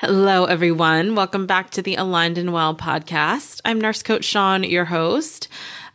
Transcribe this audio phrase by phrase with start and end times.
[0.00, 1.14] Hello, everyone.
[1.14, 3.60] Welcome back to the Aligned and Well podcast.
[3.66, 5.48] I'm Nurse Coach Sean, your host.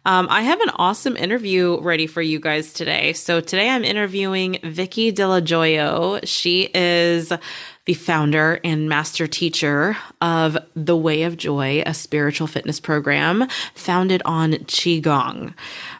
[0.05, 3.13] Um, I have an awesome interview ready for you guys today.
[3.13, 6.19] So today I'm interviewing Vicky Dello Joio.
[6.23, 7.33] She is
[7.85, 14.23] the founder and master teacher of The Way of Joy, a spiritual fitness program founded
[14.25, 15.53] on Qigong.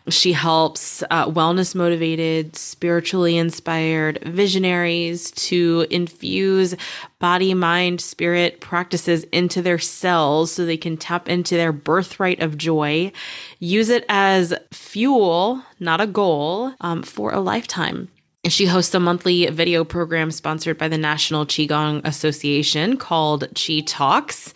[0.09, 6.75] She helps uh, wellness motivated, spiritually inspired visionaries to infuse
[7.19, 12.57] body, mind, spirit practices into their cells so they can tap into their birthright of
[12.57, 13.11] joy,
[13.59, 18.09] use it as fuel, not a goal, um, for a lifetime.
[18.47, 24.53] She hosts a monthly video program sponsored by the National Qigong Association called Qi Talks.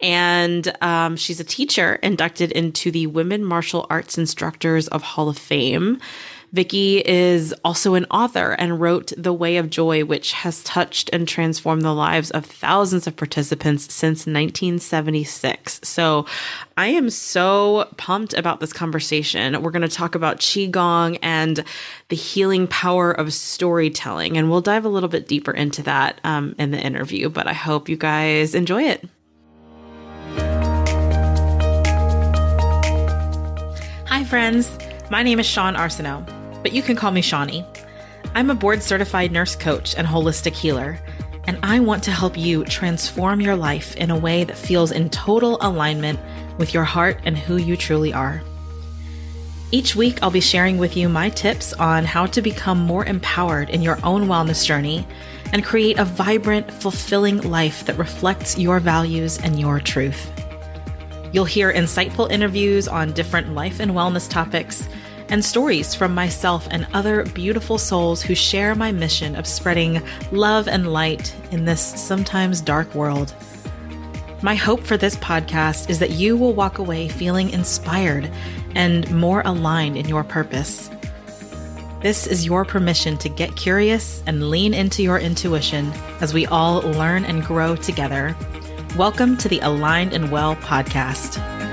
[0.00, 5.36] And um, she's a teacher inducted into the Women Martial Arts Instructors of Hall of
[5.36, 5.98] Fame.
[6.52, 11.26] Vicky is also an author and wrote The Way of Joy, which has touched and
[11.26, 15.80] transformed the lives of thousands of participants since 1976.
[15.82, 16.26] So
[16.76, 19.62] I am so pumped about this conversation.
[19.62, 21.64] We're going to talk about Qigong and
[22.10, 26.54] the healing power of storytelling, and we'll dive a little bit deeper into that um,
[26.58, 29.08] in the interview, but I hope you guys enjoy it.
[34.06, 34.78] Hi, friends.
[35.10, 37.64] My name is Sean Arsenault but you can call me Shawnee.
[38.34, 40.98] I'm a board certified nurse coach and holistic healer,
[41.46, 45.10] and I want to help you transform your life in a way that feels in
[45.10, 46.18] total alignment
[46.58, 48.42] with your heart and who you truly are.
[49.70, 53.70] Each week, I'll be sharing with you my tips on how to become more empowered
[53.70, 55.06] in your own wellness journey
[55.52, 60.30] and create a vibrant, fulfilling life that reflects your values and your truth.
[61.32, 64.86] You'll hear insightful interviews on different life and wellness topics
[65.32, 70.68] and stories from myself and other beautiful souls who share my mission of spreading love
[70.68, 73.34] and light in this sometimes dark world.
[74.42, 78.30] My hope for this podcast is that you will walk away feeling inspired
[78.74, 80.90] and more aligned in your purpose.
[82.02, 85.90] This is your permission to get curious and lean into your intuition
[86.20, 88.36] as we all learn and grow together.
[88.98, 91.71] Welcome to the Aligned and Well podcast.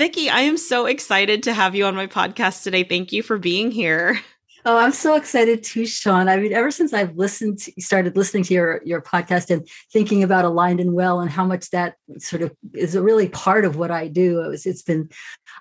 [0.00, 2.84] Vicky, I am so excited to have you on my podcast today.
[2.84, 4.18] Thank you for being here.
[4.64, 6.26] Oh, I'm so excited too, Sean.
[6.26, 10.22] I mean, ever since I've listened, to, started listening to your your podcast and thinking
[10.22, 13.76] about aligned and well, and how much that sort of is a really part of
[13.76, 14.42] what I do.
[14.42, 15.10] It was, it's been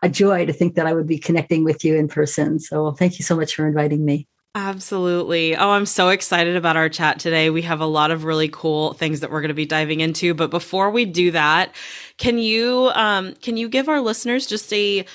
[0.01, 2.59] a joy to think that I would be connecting with you in person.
[2.59, 4.25] So, thank you so much for inviting me.
[4.55, 5.55] Absolutely.
[5.55, 7.51] Oh, I'm so excited about our chat today.
[7.51, 10.33] We have a lot of really cool things that we're going to be diving into.
[10.33, 11.75] But before we do that,
[12.17, 15.05] can you um, can you give our listeners just a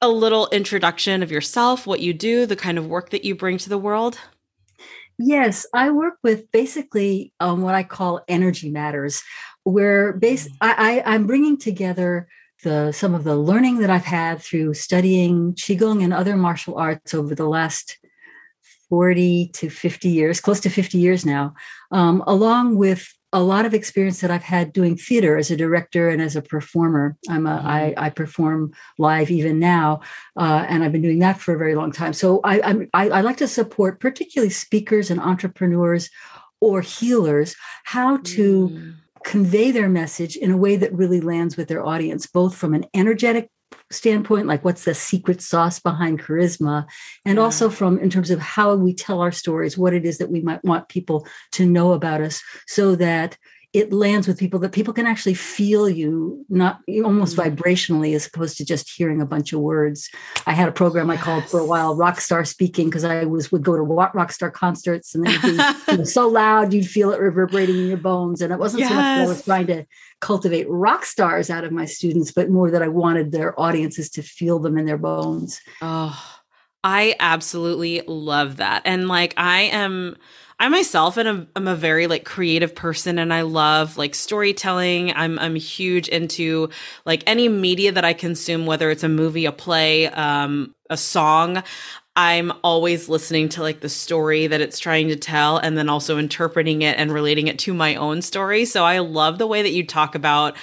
[0.00, 3.58] a little introduction of yourself, what you do, the kind of work that you bring
[3.58, 4.18] to the world?
[5.18, 9.22] Yes, I work with basically um, what I call energy matters,
[9.64, 10.56] where base mm.
[10.60, 12.28] I, I I'm bringing together
[12.62, 17.12] the some of the learning that I've had through studying qigong and other martial arts
[17.12, 17.98] over the last
[18.88, 21.54] 40 to 50 years, close to 50 years now,
[21.90, 26.08] um, along with a lot of experience that I've had doing theater as a director
[26.08, 27.16] and as a performer.
[27.28, 27.66] I'm a, mm-hmm.
[27.66, 30.00] I, I perform live even now,
[30.38, 32.12] uh, and I've been doing that for a very long time.
[32.12, 36.10] So I, I'm, I, I like to support particularly speakers and entrepreneurs
[36.60, 38.68] or healers how to.
[38.68, 38.94] Mm
[39.24, 42.84] convey their message in a way that really lands with their audience, both from an
[42.94, 43.50] energetic
[43.90, 46.86] standpoint like what's the secret sauce behind charisma
[47.24, 47.42] and yeah.
[47.42, 50.40] also from in terms of how we tell our stories what it is that we
[50.40, 53.36] might want people to know about us so that
[53.74, 57.52] it lands with people that people can actually feel you not almost mm-hmm.
[57.52, 60.08] vibrationally as opposed to just hearing a bunch of words.
[60.46, 63.50] I had a program i called for a while rock star speaking because i was
[63.50, 65.56] would go to rock star concerts and you
[65.96, 68.40] know, so loud you'd feel it reverberating in your bones.
[68.40, 68.90] And it wasn't yes.
[68.90, 69.84] so much that i was trying to
[70.20, 74.22] cultivate rock stars out of my students but more that i wanted their audiences to
[74.22, 75.60] feel them in their bones.
[75.82, 76.40] Oh
[76.84, 78.82] i absolutely love that.
[78.84, 80.16] And like i am
[80.58, 85.12] I myself am a, am a very like creative person and I love like storytelling.
[85.14, 86.70] I'm I'm huge into
[87.04, 91.62] like any media that I consume, whether it's a movie, a play, um, a song.
[92.16, 96.16] I'm always listening to like the story that it's trying to tell and then also
[96.16, 98.64] interpreting it and relating it to my own story.
[98.66, 100.56] So I love the way that you talk about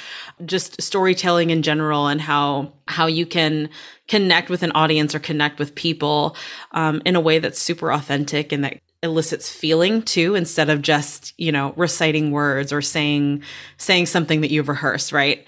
[0.46, 3.70] just storytelling in general and how how you can
[4.08, 6.38] connect with an audience or connect with people
[6.72, 11.34] um, in a way that's super authentic and that elicits feeling too instead of just
[11.38, 13.42] you know reciting words or saying
[13.78, 15.46] saying something that you've rehearsed right?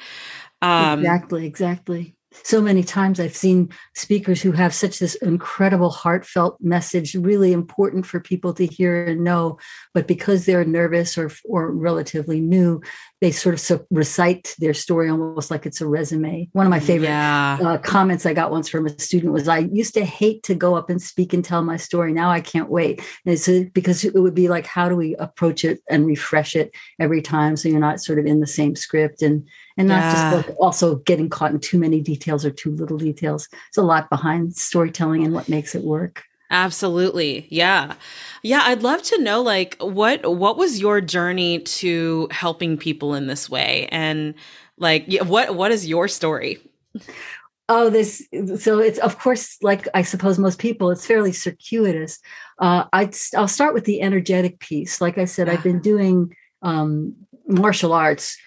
[0.62, 2.16] Um exactly exactly.
[2.44, 8.06] So many times I've seen speakers who have such this incredible heartfelt message, really important
[8.06, 9.60] for people to hear and know,
[9.94, 12.82] but because they're nervous or or relatively new,
[13.24, 16.50] they sort of so recite their story almost like it's a resume.
[16.52, 17.58] One of my favorite yeah.
[17.64, 20.76] uh, comments I got once from a student was, "I used to hate to go
[20.76, 22.12] up and speak and tell my story.
[22.12, 25.16] Now I can't wait." And it's uh, because it would be like, how do we
[25.16, 28.76] approach it and refresh it every time so you're not sort of in the same
[28.76, 29.48] script and
[29.78, 30.12] and not yeah.
[30.12, 33.48] just like also getting caught in too many details or too little details.
[33.70, 36.24] It's a lot behind storytelling and what makes it work.
[36.54, 37.48] Absolutely.
[37.50, 37.96] Yeah.
[38.44, 43.26] Yeah, I'd love to know like what what was your journey to helping people in
[43.26, 44.36] this way and
[44.78, 46.60] like what what is your story?
[47.70, 48.24] Oh, this
[48.60, 52.20] so it's of course like I suppose most people it's fairly circuitous.
[52.60, 55.02] Uh I I'll start with the energetic piece.
[55.02, 55.50] Like I said.
[55.50, 57.16] I've been doing um
[57.48, 58.38] martial arts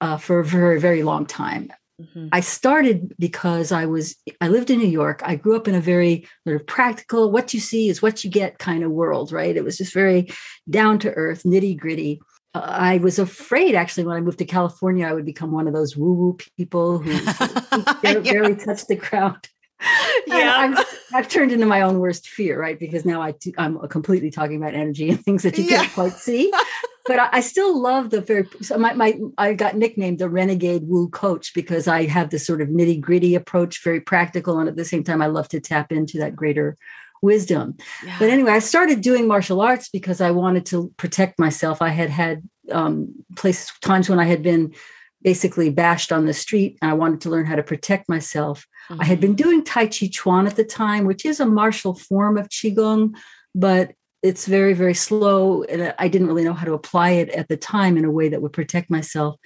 [0.00, 1.72] uh, for a very very long time.
[2.00, 2.28] Mm-hmm.
[2.32, 5.22] I started because I was I lived in New York.
[5.24, 8.30] I grew up in a very sort of practical, what you see is what you
[8.30, 9.56] get kind of world, right?
[9.56, 10.28] It was just very
[10.68, 12.20] down to earth, nitty gritty.
[12.54, 15.72] Uh, I was afraid actually when I moved to California, I would become one of
[15.72, 17.12] those woo woo people who
[18.02, 18.18] yeah.
[18.18, 19.48] barely touch the ground.
[20.26, 22.78] Yeah, I've, I've, turned into my own worst fear, right?
[22.78, 25.82] Because now I t- I'm completely talking about energy and things that you yeah.
[25.82, 26.52] can't quite see
[27.06, 30.82] but I, I, still love the very so my, my I got nicknamed the renegade
[30.86, 34.76] woo coach because I have this sort of nitty gritty approach, very practical, and at
[34.76, 36.76] the same time I love to tap into that greater
[37.22, 37.76] wisdom.
[38.04, 38.16] Yeah.
[38.18, 41.80] But anyway, I started doing martial arts because I wanted to protect myself.
[41.80, 42.42] I had had
[42.72, 44.74] um, places times when I had been
[45.22, 48.66] basically bashed on the street, and I wanted to learn how to protect myself.
[48.90, 49.00] Mm-hmm.
[49.00, 49.26] I had mm-hmm.
[49.26, 53.16] been doing Tai Chi Chuan at the time, which is a martial form of Qigong,
[53.54, 53.92] but
[54.22, 57.56] it's very very slow and i didn't really know how to apply it at the
[57.56, 59.36] time in a way that would protect myself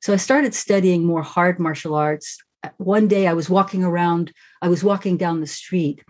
[0.00, 2.38] so i started studying more hard martial arts
[2.76, 6.02] one day i was walking around i was walking down the street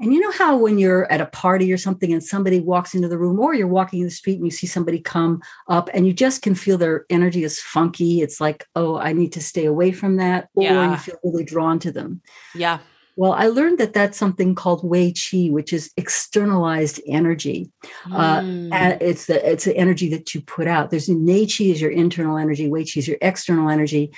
[0.00, 3.08] and you know how when you're at a party or something and somebody walks into
[3.08, 6.06] the room or you're walking in the street and you see somebody come up and
[6.06, 9.66] you just can feel their energy is funky it's like oh i need to stay
[9.66, 10.90] away from that or yeah.
[10.92, 12.20] you feel really drawn to them
[12.54, 12.78] yeah
[13.18, 17.68] well, I learned that that's something called Wei Qi, which is externalized energy.
[18.06, 18.72] Mm.
[18.72, 20.90] Uh, it's the it's the energy that you put out.
[20.90, 24.12] There's Nei Qi is your internal energy, Wei Qi is your external energy.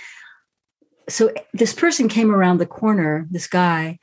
[1.09, 3.27] So eh, this person came around the corner.
[3.31, 3.99] This guy,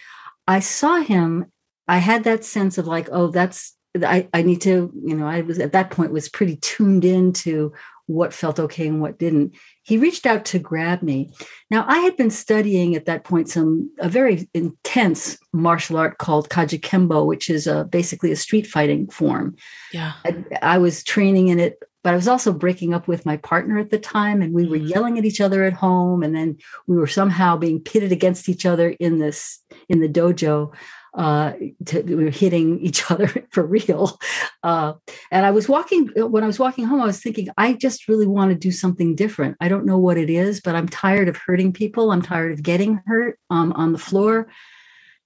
[0.48, 1.52] I saw him.
[1.88, 5.42] I had that sense of like, oh, that's I, I need to, you know, I
[5.42, 7.74] was at that point was pretty tuned into
[8.08, 9.54] what felt okay and what didn't.
[9.84, 11.30] He reached out to grab me.
[11.70, 16.50] Now, I had been studying at that point some a very intense martial art called
[16.50, 19.56] Kenpo, which is a, basically a street fighting form.
[19.92, 23.36] Yeah, I, I was training in it but I was also breaking up with my
[23.36, 24.90] partner at the time, and we were mm.
[24.90, 26.58] yelling at each other at home, and then
[26.88, 29.60] we were somehow being pitted against each other in this
[29.90, 30.74] in the dojo
[31.16, 31.52] uh,
[31.84, 34.18] to, we were hitting each other for real.
[34.64, 34.94] Uh,
[35.32, 38.26] and I was walking, when I was walking home, I was thinking, I just really
[38.26, 39.58] want to do something different.
[39.60, 42.14] I don't know what it is, but I'm tired of hurting people.
[42.14, 44.48] I'm tired of getting hurt um, on the floor.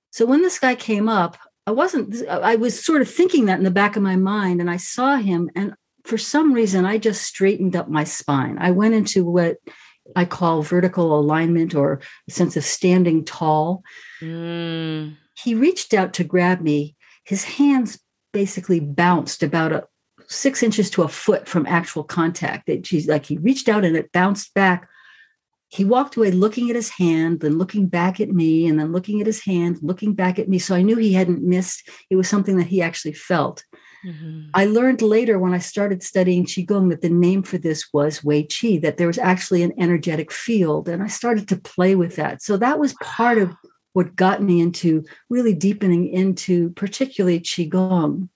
[0.09, 1.37] So when this guy came up,
[1.67, 4.69] I wasn't, I was sort of thinking that in the back of my mind, and
[4.69, 8.57] I saw him, and for some reason, I just straightened up my spine.
[8.59, 9.57] I went into what
[10.15, 13.83] I call vertical alignment or a sense of standing tall.
[14.21, 16.95] Mm he reached out to grab me.
[17.25, 17.99] His hands
[18.33, 19.87] basically bounced about a
[20.27, 22.69] six inches to a foot from actual contact.
[22.69, 24.87] It, she's like he reached out and it bounced back.
[25.67, 29.21] He walked away looking at his hand, then looking back at me, and then looking
[29.21, 30.59] at his hand, looking back at me.
[30.59, 31.89] So I knew he hadn't missed.
[32.09, 33.63] It was something that he actually felt.
[34.05, 34.49] Mm-hmm.
[34.53, 38.43] I learned later when I started studying Qigong that the name for this was Wei
[38.43, 40.89] Qi, that there was actually an energetic field.
[40.89, 42.41] And I started to play with that.
[42.41, 43.55] So that was part of
[43.93, 48.29] what got me into really deepening into particularly qigong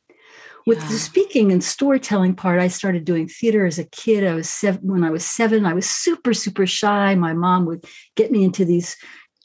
[0.65, 0.87] with yeah.
[0.87, 4.81] the speaking and storytelling part i started doing theater as a kid i was seven
[4.83, 8.65] when i was seven i was super super shy my mom would get me into
[8.65, 8.95] these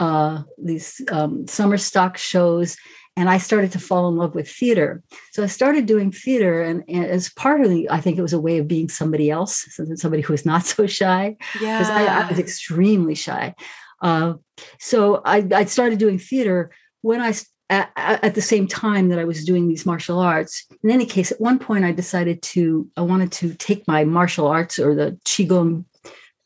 [0.01, 2.79] uh, these um, summer stock shows
[3.21, 5.03] and i started to fall in love with theater.
[5.33, 8.33] So i started doing theater and, and as part of the i think it was
[8.33, 9.55] a way of being somebody else
[9.97, 13.55] somebody who was not so shy because I, I was extremely shy.
[14.03, 14.35] Uh,
[14.79, 16.71] so I, I, started doing theater
[17.03, 17.35] when I
[17.69, 20.67] at, at, the same time that I was doing these martial arts.
[20.83, 24.47] In any case, at one point I decided to I wanted to take my martial
[24.47, 25.85] arts or the qigong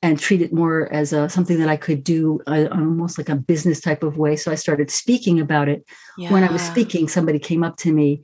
[0.04, 3.36] and treat it more as a, something that I could do uh, almost like a
[3.36, 4.36] business type of way.
[4.36, 5.88] So I started speaking about it.
[6.18, 6.30] Yeah.
[6.30, 8.22] When I was speaking, somebody came up to me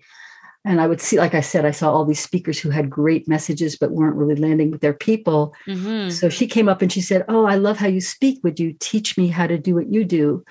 [0.66, 3.26] and I would see, like I said, I saw all these speakers who had great
[3.26, 5.54] messages but weren't really landing with their people.
[5.66, 6.10] Mm-hmm.
[6.10, 8.40] So she came up and she said, Oh, I love how you speak.
[8.44, 10.44] Would you teach me how to do what you do?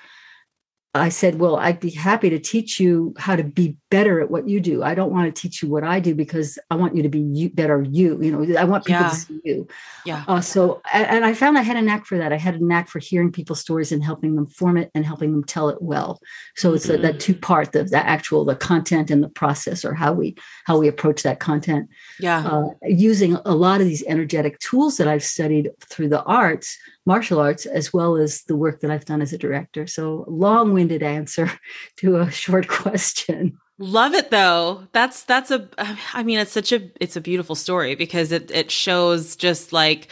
[0.92, 4.48] I said, Well, I'd be happy to teach you how to be better at what
[4.48, 4.82] you do.
[4.82, 7.20] I don't want to teach you what I do because I want you to be
[7.20, 8.20] you, better you.
[8.20, 9.10] You know, I want people yeah.
[9.10, 9.68] to see you.
[10.04, 10.24] Yeah.
[10.26, 12.32] Uh, so, and I found I had a knack for that.
[12.32, 15.30] I had a knack for hearing people's stories and helping them form it and helping
[15.30, 16.20] them tell it well.
[16.56, 17.04] So it's mm-hmm.
[17.04, 17.20] a, that mm.
[17.20, 20.88] two part, the, the actual, the content and the process or how we, how we
[20.88, 21.88] approach that content.
[22.18, 22.44] Yeah.
[22.44, 26.76] Uh, using a lot of these energetic tools that I've studied through the arts
[27.06, 29.86] martial arts as well as the work that I've done as a director.
[29.86, 31.50] So, long winded answer
[31.96, 33.58] to a short question.
[33.82, 34.86] Love it though.
[34.92, 35.66] That's that's a
[36.12, 40.08] I mean it's such a it's a beautiful story because it it shows just like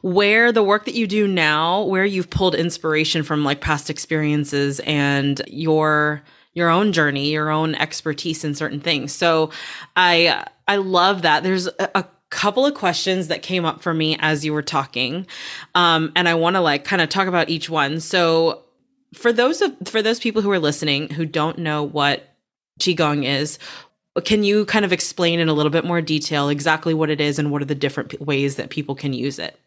[0.00, 4.80] where the work that you do now, where you've pulled inspiration from like past experiences
[4.80, 9.12] and your your own journey, your own expertise in certain things.
[9.12, 9.50] So
[9.94, 11.44] I I love that.
[11.44, 15.26] There's a, a couple of questions that came up for me as you were talking.
[15.74, 18.00] Um, and I want to like kind of talk about each one.
[18.00, 18.62] So
[19.14, 22.34] for those of for those people who are listening who don't know what
[22.80, 23.58] qigong is,
[24.24, 27.38] can you kind of explain in a little bit more detail exactly what it is
[27.38, 29.58] and what are the different ways that people can use it?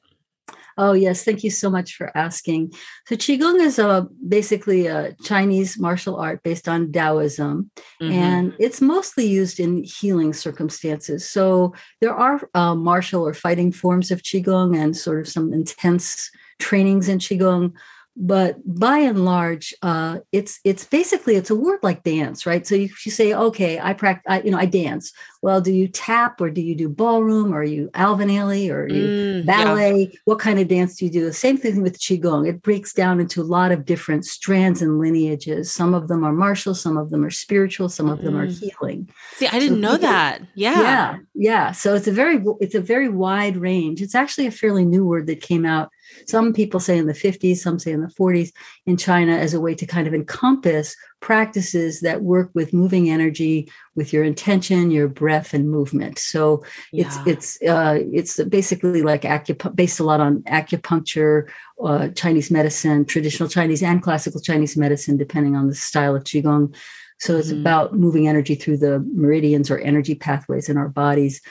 [0.77, 1.23] Oh, yes.
[1.23, 2.73] Thank you so much for asking.
[3.07, 8.11] So, Qigong is a, basically a Chinese martial art based on Taoism, mm-hmm.
[8.11, 11.29] and it's mostly used in healing circumstances.
[11.29, 16.29] So, there are uh, martial or fighting forms of Qigong and sort of some intense
[16.59, 17.73] trainings in Qigong
[18.17, 22.65] but by and large uh, it's it's basically it's a word like dance right?
[22.65, 25.11] So you, you say okay i practice you know i dance.
[25.41, 27.53] Well do you tap or do you do ballroom?
[27.53, 28.71] Or are you alvin ailey?
[28.71, 29.05] Or you
[29.43, 30.09] mm, ballet?
[30.11, 30.19] Yeah.
[30.25, 31.25] what kind of dance do you do?
[31.25, 32.47] The same thing with qigong.
[32.47, 35.71] It breaks down into a lot of different strands and lineages.
[35.71, 38.23] Some of them are martial some of them are spiritual some of mm.
[38.23, 38.59] them are mm.
[38.59, 39.09] healing.
[39.33, 40.41] See i didn't so know that.
[40.55, 40.81] Yeah.
[40.81, 41.71] Yeah yeah.
[41.73, 44.01] So it's a very it's a very wide range.
[44.01, 45.91] It's actually a fairly new word that came out
[46.27, 48.51] some people say in the 50s, some say in the 40s
[48.85, 53.67] in China as a way to kind of encompass practices that work with moving energy
[53.95, 56.19] with your intention, your breath, and movement.
[56.19, 57.05] So yeah.
[57.05, 61.49] it's it's uh, it's basically like acup- based a lot on acupuncture,
[61.83, 66.75] uh, Chinese medicine, traditional Chinese and classical Chinese medicine, depending on the style of qigong.
[67.19, 67.61] So it's mm-hmm.
[67.61, 71.41] about moving energy through the meridians or energy pathways in our bodies.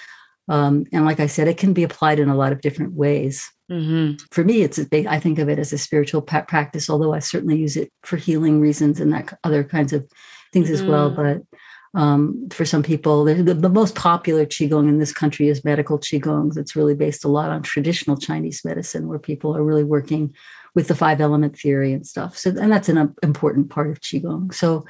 [0.49, 3.51] Um, and like I said, it can be applied in a lot of different ways.
[3.71, 4.25] Mm-hmm.
[4.31, 7.57] For me, it's a, I think of it as a spiritual practice, although I certainly
[7.57, 10.07] use it for healing reasons and that other kinds of
[10.53, 11.11] things as well.
[11.11, 11.41] Mm-hmm.
[11.93, 15.99] But um, for some people, the, the, most popular qigong in this country is medical
[15.99, 16.57] qigong.
[16.59, 20.35] It's really based a lot on traditional Chinese medicine, where people are really working
[20.75, 22.37] with the five element theory and stuff.
[22.37, 24.53] So, and that's an important part of qigong.
[24.53, 24.85] So,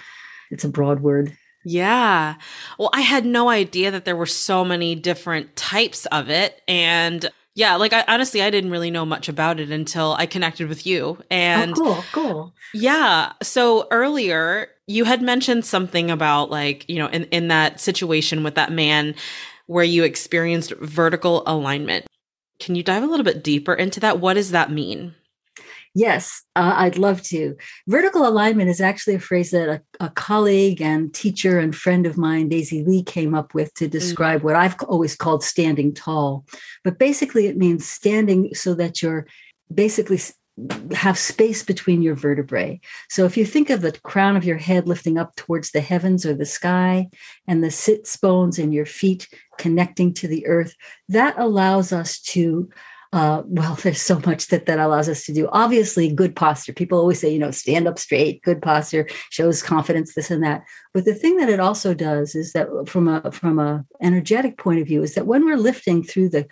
[0.51, 1.37] it's a broad word.
[1.65, 2.35] Yeah.
[2.79, 6.61] Well, I had no idea that there were so many different types of it.
[6.69, 10.69] And yeah, like I honestly I didn't really know much about it until I connected
[10.69, 11.19] with you.
[11.19, 12.55] Oh, and oh, cool, cool.
[12.75, 13.33] Yeah.
[13.43, 18.57] So earlier you had mentioned something about like, you know, in, in that situation with
[18.57, 19.15] that man
[19.67, 22.07] where you experienced vertical alignment.
[22.61, 24.21] Can you dive a little bit deeper into that?
[24.21, 25.15] What does that mean?
[25.97, 27.57] Yes, uh, I'd love to.
[27.87, 32.19] Vertical alignment is actually a phrase that a, a, colleague and teacher and friend of
[32.19, 33.91] mine, Daisy Lee, came up with to mm.
[33.91, 36.45] describe mm what I've always called standing tall.
[36.83, 39.27] But basically, it means standing so that you're
[39.73, 40.19] basically
[40.93, 42.81] have space between your vertebrae.
[43.09, 46.25] So if you think of the crown of your head lifting up towards the heavens
[46.25, 47.09] or the sky
[47.49, 50.75] and the sits bones in your feet connecting to the earth,
[51.09, 52.69] that allows us to
[53.15, 55.49] uh, well, there's so much that that allows us to do.
[55.53, 56.73] Obviously, good posture.
[56.73, 58.43] People always say, you know, stand up straight.
[58.43, 60.65] Good posture shows confidence, this and that.
[60.93, 64.81] But the thing that it also does is that, from a from a energetic point
[64.81, 66.47] of view, is that when we're lifting through the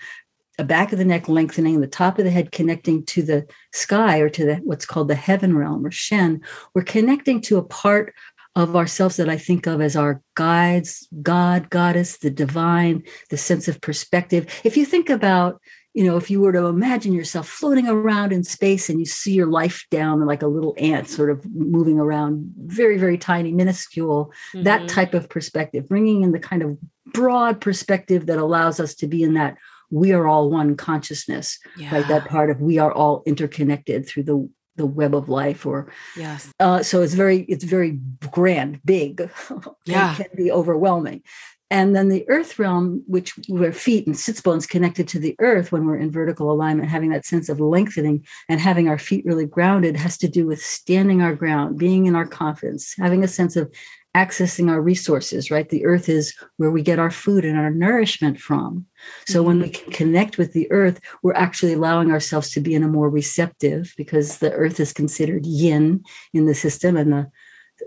[0.64, 4.28] back of the neck lengthening, the top of the head connecting to the sky or
[4.28, 6.40] to the what's called the heaven realm or Shen,
[6.74, 8.14] we're connecting to a part
[8.54, 13.66] of ourselves that I think of as our guides, God, Goddess, the divine, the sense
[13.66, 14.46] of perspective.
[14.62, 15.60] If you think about
[15.94, 19.32] you know, if you were to imagine yourself floating around in space and you see
[19.32, 24.32] your life down like a little ant sort of moving around, very, very tiny, minuscule,
[24.54, 24.62] mm-hmm.
[24.64, 26.78] that type of perspective, bringing in the kind of
[27.12, 29.56] broad perspective that allows us to be in that
[29.90, 31.94] we are all one consciousness, yeah.
[31.94, 32.08] right?
[32.08, 36.50] That part of we are all interconnected through the the web of life or yes
[36.58, 37.98] uh, so it's very it's very
[38.30, 39.30] grand big
[39.84, 41.22] yeah can be overwhelming
[41.72, 45.72] and then the earth realm, which where feet and sits bones connected to the earth
[45.72, 49.46] when we're in vertical alignment, having that sense of lengthening and having our feet really
[49.46, 53.56] grounded has to do with standing our ground, being in our confidence, having a sense
[53.56, 53.74] of
[54.14, 55.70] accessing our resources, right?
[55.70, 58.84] The earth is where we get our food and our nourishment from.
[59.26, 59.46] So mm-hmm.
[59.46, 59.84] when we mm-hmm.
[59.84, 63.94] can connect with the earth, we're actually allowing ourselves to be in a more receptive
[63.96, 67.30] because the earth is considered yin in the system and the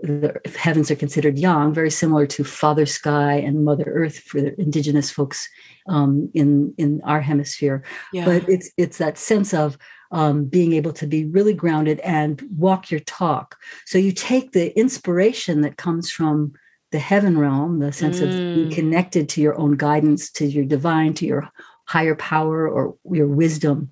[0.02, 4.58] the heavens are considered yang, very similar to Father Sky and Mother Earth for the
[4.60, 5.48] indigenous folks
[5.88, 7.82] um, in in our hemisphere.
[8.12, 8.24] Yeah.
[8.24, 9.78] But it's it's that sense of
[10.12, 13.56] um, being able to be really grounded and walk your talk.
[13.86, 16.52] So you take the inspiration that comes from
[16.92, 18.22] the heaven realm, the sense mm.
[18.22, 18.74] of being mm.
[18.74, 21.48] connected to your own guidance, to your divine, to your
[21.86, 23.90] higher power or your wisdom.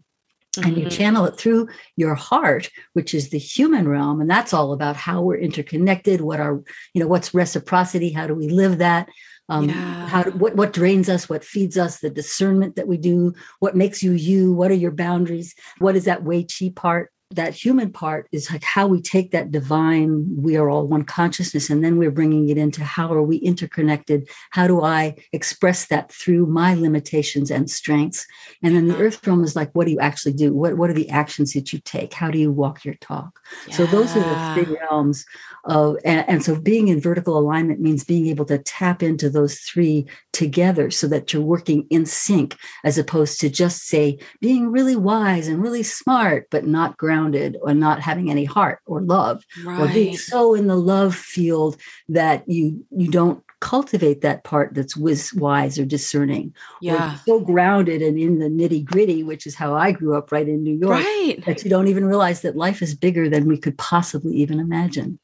[0.56, 0.68] Mm-hmm.
[0.68, 0.96] And you mm-hmm.
[0.96, 4.20] channel it through your heart, which is the human realm.
[4.20, 8.34] And that's all about how we're interconnected, what are, you know, what's reciprocity, how do
[8.34, 9.08] we live that?
[9.48, 10.06] um, yeah.
[10.06, 14.02] how what what drains us what feeds us the discernment that we do what makes
[14.02, 18.28] you you what are your boundaries what is that Wei Qi part that human part
[18.32, 22.10] is like how we take that divine we are all one consciousness and then we're
[22.10, 24.28] bringing it into how are we interconnected?
[24.50, 28.26] How do i express that through my limitations and strengths?
[28.62, 29.02] And then the mm-hmm.
[29.02, 30.54] earth realm is like what do you actually do?
[30.54, 32.12] What, what are the actions that you take?
[32.12, 33.40] How do you walk your talk?
[33.68, 33.76] Yeah.
[33.76, 35.26] so those are the three realms
[35.64, 39.58] of and, and so being in vertical alignment means being able to tap into those
[39.60, 44.96] three together so that you're working in sync as opposed to just say being really
[44.96, 49.44] wise and really smart but not grounded grounded or not having any heart or love
[49.64, 49.80] right.
[49.80, 51.76] or being so in the love field
[52.08, 54.96] that you you don't cultivate that part that's
[55.34, 59.74] wise or discerning yeah or so grounded and in the nitty gritty which is how
[59.74, 61.42] i grew up right in new york right.
[61.46, 65.18] that you don't even realize that life is bigger than we could possibly even imagine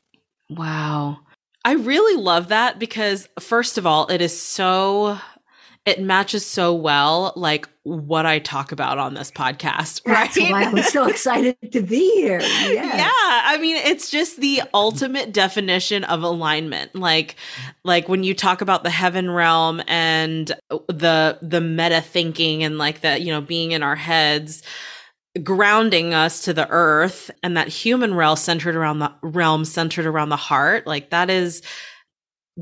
[0.49, 1.19] wow
[1.63, 5.19] I really love that because, first of all, it is so
[5.87, 10.07] it matches so well like what I talk about on this podcast.
[10.07, 10.31] Right?
[10.35, 12.41] That's why I'm so excited to be here.
[12.41, 12.97] Yeah.
[12.97, 13.11] yeah.
[13.13, 16.95] I mean, it's just the ultimate definition of alignment.
[16.95, 17.37] Like
[17.83, 20.53] like when you talk about the heaven realm and
[20.89, 24.63] the the meta thinking and like that, you know, being in our heads
[25.45, 30.29] grounding us to the earth and that human realm centered around the realm centered around
[30.29, 31.63] the heart like that is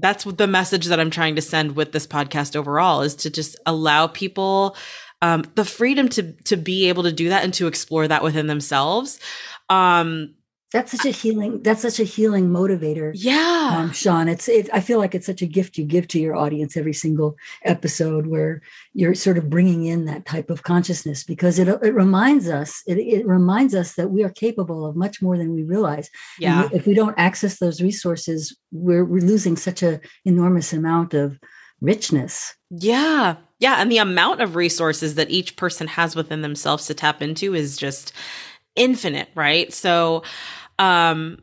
[0.01, 3.57] that's the message that I'm trying to send with this podcast overall is to just
[3.67, 4.77] allow people
[5.21, 8.47] um, the freedom to to be able to do that and to explore that within
[8.47, 9.19] themselves.
[9.69, 10.35] Um,
[10.73, 13.71] that's such a healing that's such a healing motivator yeah.
[13.73, 14.29] um, sean.
[14.29, 16.93] It's it, i feel like it's such a gift you give to your audience every
[16.93, 21.95] single episode where you're sort of bringing in that type of consciousness because it, it
[21.95, 25.63] reminds us it, it reminds us that we are capable of much more than we
[25.63, 26.11] realize.
[26.39, 26.65] Yeah.
[26.65, 31.39] and if we don't access those resources we're, we're losing such a enormous amount of
[31.81, 32.55] richness.
[32.71, 33.37] Yeah.
[33.59, 33.77] Yeah.
[33.79, 37.77] And the amount of resources that each person has within themselves to tap into is
[37.77, 38.13] just
[38.79, 40.23] infinite right so
[40.79, 41.39] um,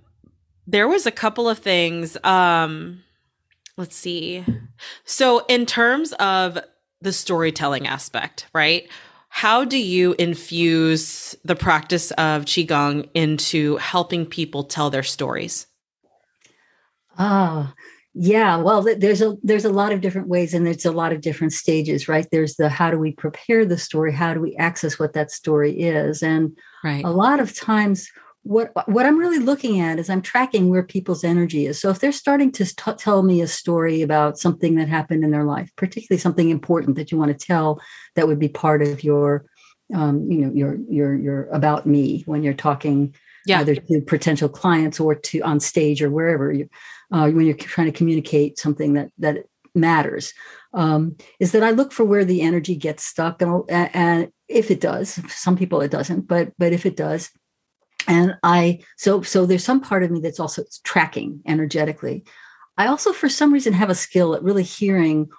[0.67, 2.17] there was a couple of things.
[2.24, 3.04] Um,
[3.78, 4.43] let's see.
[5.04, 6.58] So, in terms of
[7.02, 8.88] the storytelling aspect, right?
[9.30, 15.67] How do you infuse the practice of qigong into helping people tell their stories?
[17.17, 17.74] Ah,
[18.17, 18.56] yeah.
[18.56, 21.51] Well, there's a there's a lot of different ways, and there's a lot of different
[21.51, 22.25] stages, right?
[22.32, 24.13] There's the how do we prepare the story?
[24.13, 26.23] How do we access what that story is?
[26.23, 27.04] And right.
[27.04, 28.10] a lot of times,
[28.43, 31.82] what what I'm really looking at is I'm tracking where people's energy is.
[31.82, 35.32] So if they're starting to t- tell me a story about something that happened in
[35.32, 37.82] their life, particularly something important that you want to tell,
[38.15, 39.45] that would be part of your,
[39.93, 43.13] um, you know, your your your about me when you're talking
[43.45, 43.60] yeah.
[43.60, 46.69] either to potential clients or to on stage or wherever you,
[47.12, 50.34] uh, when you're trying to communicate something that that matters.
[50.74, 54.82] Um, is that I look for where the energy gets stuck, and, and if it
[54.82, 57.32] does, some people it doesn't, but but if it does
[58.08, 62.24] and i so so there's some part of me that's also tracking energetically
[62.78, 65.30] i also for some reason have a skill at really hearing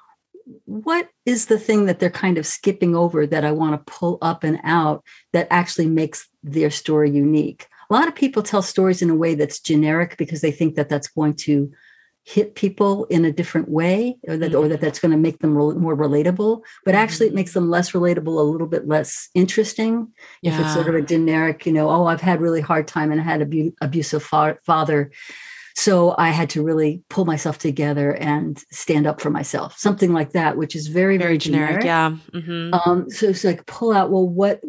[0.64, 4.18] what is the thing that they're kind of skipping over that i want to pull
[4.22, 9.02] up and out that actually makes their story unique a lot of people tell stories
[9.02, 11.70] in a way that's generic because they think that that's going to
[12.26, 14.58] hit people in a different way or that, mm-hmm.
[14.58, 17.36] or that that's going to make them re- more relatable but actually it mm-hmm.
[17.36, 20.08] makes them less relatable a little bit less interesting
[20.42, 20.52] yeah.
[20.52, 23.20] if it's sort of a generic you know oh i've had really hard time and
[23.20, 25.12] i had a abusive fa- father
[25.76, 30.32] so I had to really pull myself together and stand up for myself, something like
[30.32, 31.82] that, which is very, very, very generic.
[31.82, 31.84] generic.
[31.84, 32.16] Yeah.
[32.32, 32.74] Mm-hmm.
[32.74, 34.62] Um, so it's like pull out, well, what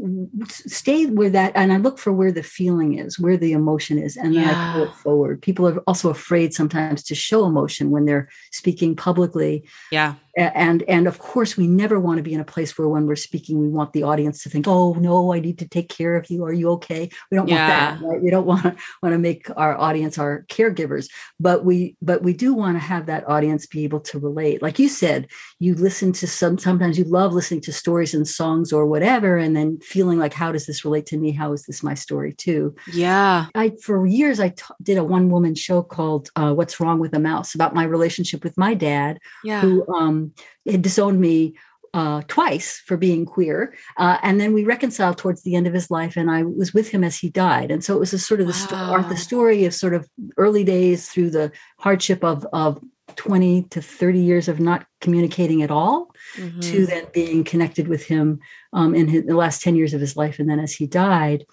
[0.50, 4.18] stay where that, and I look for where the feeling is, where the emotion is,
[4.18, 4.52] and then yeah.
[4.52, 5.42] I pull it forward.
[5.42, 9.64] People are also afraid sometimes to show emotion when they're speaking publicly.
[9.92, 13.06] Yeah and and of course we never want to be in a place where when
[13.06, 16.16] we're speaking we want the audience to think oh no i need to take care
[16.16, 16.44] of you.
[16.44, 17.10] Are you okay?
[17.32, 17.90] We don't yeah.
[17.90, 18.22] want that right?
[18.22, 21.10] We don't want to want to make our audience our caregivers.
[21.40, 24.62] But we but we do want to have that audience be able to relate.
[24.62, 25.28] Like you said
[25.60, 29.56] you listen to some sometimes you love listening to stories and songs or whatever and
[29.56, 31.32] then feeling like how does this relate to me?
[31.32, 32.76] How is this my story too?
[32.92, 33.48] Yeah.
[33.56, 37.14] I for years I t- did a one woman show called uh, what's wrong with
[37.14, 39.62] a mouse about my relationship with my dad yeah.
[39.62, 40.27] who um
[40.66, 41.56] had disowned me
[41.94, 43.74] uh, twice for being queer.
[43.98, 46.90] Uh, and then we reconciled towards the end of his life, and I was with
[46.90, 47.72] him as he died.
[47.72, 49.02] And so it was a sort of the, wow.
[49.02, 52.80] sto- the story of sort of early days through the hardship of, of
[53.16, 56.60] 20 to 30 years of not communicating at all mm-hmm.
[56.60, 58.40] to then being connected with him
[58.74, 60.40] um, in his, the last 10 years of his life.
[60.40, 61.46] And then as he died,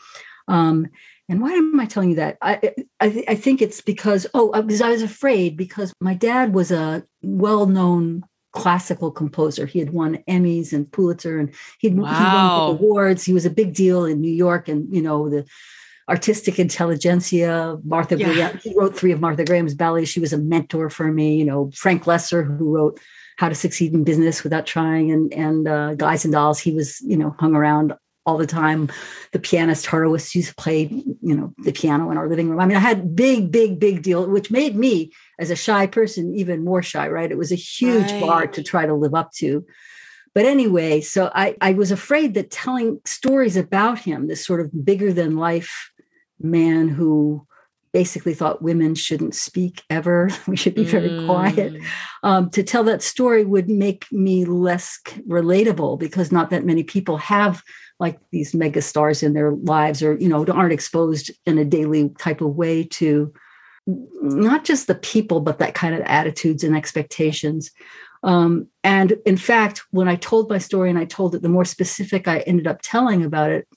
[0.48, 0.88] um,
[1.28, 2.36] and why am I telling you that?
[2.42, 6.70] I, I, I think it's because, oh, because I was afraid because my dad was
[6.70, 9.66] a well known classical composer.
[9.66, 12.08] He had won Emmys and Pulitzer, and he'd wow.
[12.08, 13.24] he won awards.
[13.24, 15.44] He was a big deal in New York, and you know the
[16.08, 17.78] artistic intelligentsia.
[17.84, 18.32] Martha yeah.
[18.32, 18.58] Graham.
[18.62, 20.08] He wrote three of Martha Graham's ballets.
[20.08, 21.36] She was a mentor for me.
[21.36, 23.00] You know Frank Loesser, who wrote
[23.36, 26.60] How to Succeed in Business Without Trying, and and uh, Guys and Dolls.
[26.60, 27.94] He was you know hung around
[28.26, 28.88] all the time.
[29.32, 32.60] The pianist Horowitz used to play, you know, the piano in our living room.
[32.60, 36.34] I mean, I had big, big, big deal, which made me as a shy person
[36.34, 37.30] even more shy, right?
[37.30, 38.20] It was a huge right.
[38.20, 39.64] bar to try to live up to.
[40.34, 44.84] But anyway, so I, I was afraid that telling stories about him, this sort of
[44.84, 45.92] bigger than life
[46.40, 47.46] man who
[47.92, 50.28] basically thought women shouldn't speak ever.
[50.48, 51.26] We should be very mm.
[51.26, 51.80] quiet.
[52.24, 57.16] Um, to tell that story would make me less relatable because not that many people
[57.18, 57.62] have
[58.00, 62.10] like these mega stars in their lives or you know aren't exposed in a daily
[62.18, 63.32] type of way to
[63.86, 67.70] not just the people but that kind of attitudes and expectations
[68.22, 71.64] um, and in fact when i told my story and i told it the more
[71.64, 73.68] specific i ended up telling about it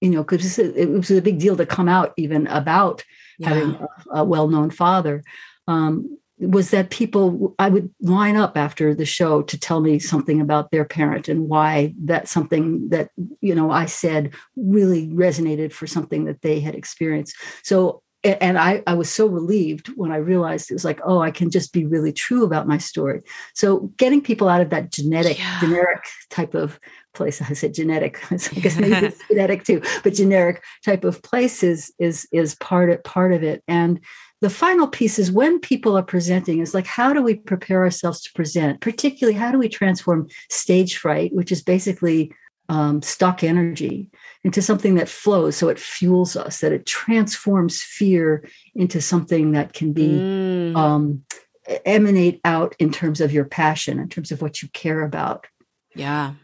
[0.00, 3.04] you know because it was a big deal to come out even about
[3.38, 3.48] yeah.
[3.48, 5.22] having a, a well-known father
[5.66, 10.40] um, was that people i would line up after the show to tell me something
[10.40, 13.10] about their parent and why that something that
[13.40, 18.82] you know i said really resonated for something that they had experienced so and I,
[18.86, 21.86] I was so relieved when I realized it was like, oh, I can just be
[21.86, 23.22] really true about my story.
[23.54, 25.60] So getting people out of that genetic, yeah.
[25.60, 26.80] generic type of
[27.14, 27.40] place.
[27.40, 28.20] I said genetic.
[28.32, 32.90] I guess maybe it's genetic too, but generic type of place is is is part
[32.90, 33.62] of part of it.
[33.68, 34.00] And
[34.40, 38.22] the final piece is when people are presenting is like how do we prepare ourselves
[38.22, 42.32] to present particularly how do we transform stage fright which is basically
[42.68, 44.10] um, stock energy
[44.44, 49.72] into something that flows so it fuels us that it transforms fear into something that
[49.72, 50.76] can be mm.
[50.76, 51.22] um,
[51.84, 55.46] emanate out in terms of your passion in terms of what you care about.
[55.94, 56.34] Yeah.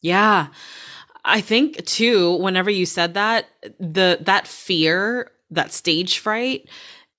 [0.00, 0.48] Yeah.
[1.24, 3.46] I think too whenever you said that
[3.78, 6.68] the that fear that stage fright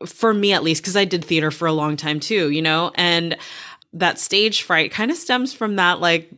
[0.05, 2.91] for me at least, because I did theater for a long time too, you know,
[2.95, 3.37] and
[3.93, 6.29] that stage fright kind of stems from that like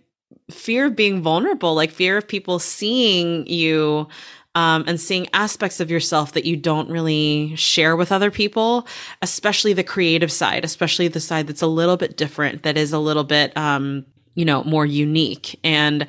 [0.50, 4.08] fear of being vulnerable, like fear of people seeing you
[4.56, 8.88] um, and seeing aspects of yourself that you don't really share with other people,
[9.22, 13.00] especially the creative side, especially the side that's a little bit different, that is a
[13.00, 15.60] little bit, um, you know, more unique.
[15.64, 16.08] And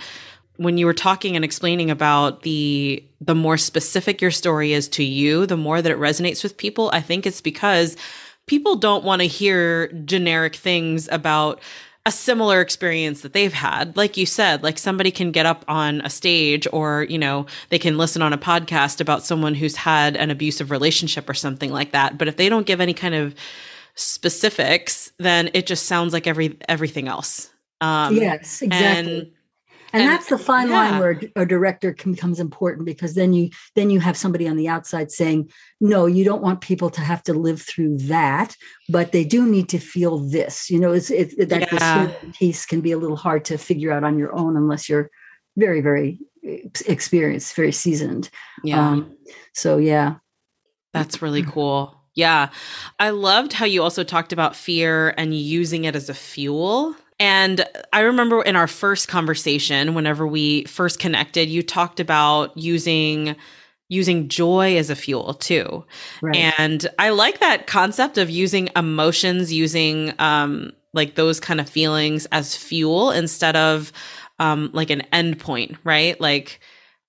[0.57, 5.05] when you were talking and explaining about the the more specific your story is to
[5.05, 7.97] you, the more that it resonates with people, I think it's because
[8.47, 11.61] people don't want to hear generic things about
[12.07, 13.97] a similar experience that they've had.
[13.97, 17.79] Like you said, like somebody can get up on a stage or, you know, they
[17.79, 21.93] can listen on a podcast about someone who's had an abusive relationship or something like
[21.93, 22.17] that.
[22.17, 23.35] But if they don't give any kind of
[23.95, 27.51] specifics, then it just sounds like every everything else.
[27.81, 29.13] Um, yes, exactly.
[29.13, 29.31] And
[29.93, 30.75] and, and, that's the fine yeah.
[30.75, 34.69] line where a director becomes important because then you then you have somebody on the
[34.69, 38.55] outside saying no you don't want people to have to live through that
[38.89, 40.71] but they do need to feel this.
[40.71, 42.13] You know it's it, that yeah.
[42.35, 45.11] piece can be a little hard to figure out on your own unless you're
[45.57, 48.31] very very experienced very seasoned.
[48.65, 48.91] Yeah.
[48.91, 49.17] Um,
[49.55, 50.17] so yeah.
[50.93, 51.95] That's really cool.
[52.15, 52.49] Yeah.
[52.99, 57.65] I loved how you also talked about fear and using it as a fuel and
[57.93, 63.37] I remember in our first conversation, whenever we first connected, you talked about using
[63.91, 65.85] using joy as a fuel too.
[66.21, 66.37] Right.
[66.37, 72.27] And I like that concept of using emotions, using um like those kind of feelings
[72.27, 73.93] as fuel instead of
[74.39, 76.21] um like an end point, right?
[76.21, 76.61] Like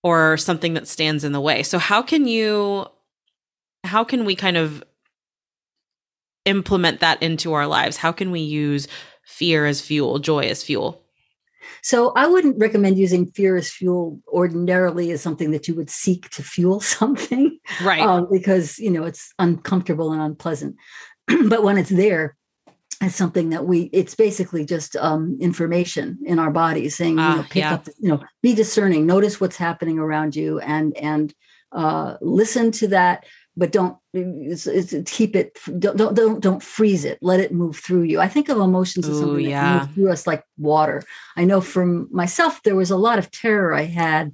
[0.02, 1.64] or something that stands in the way.
[1.64, 2.88] So how can you
[3.84, 4.84] how can we kind of
[6.46, 7.98] implement that into our lives?
[7.98, 8.88] How can we use
[9.30, 11.04] fear as fuel, joy as fuel?
[11.82, 16.30] So I wouldn't recommend using fear as fuel ordinarily as something that you would seek
[16.32, 18.02] to fuel something, right?
[18.02, 20.76] Um, because you know it's uncomfortable and unpleasant.
[21.48, 22.36] but when it's there,
[23.02, 23.84] it's something that we.
[23.94, 27.74] It's basically just um, information in our bodies saying, uh, you know, ah, pick yeah.
[27.76, 31.34] up, you know, be discerning, notice what's happening around you, and and
[31.72, 33.26] uh, listen to that
[33.60, 37.78] but don't it's, it's, keep it don't, don't don't don't freeze it let it move
[37.78, 39.62] through you i think of emotions as something Ooh, yeah.
[39.62, 41.04] that moves through us like water
[41.36, 44.32] i know from myself there was a lot of terror i had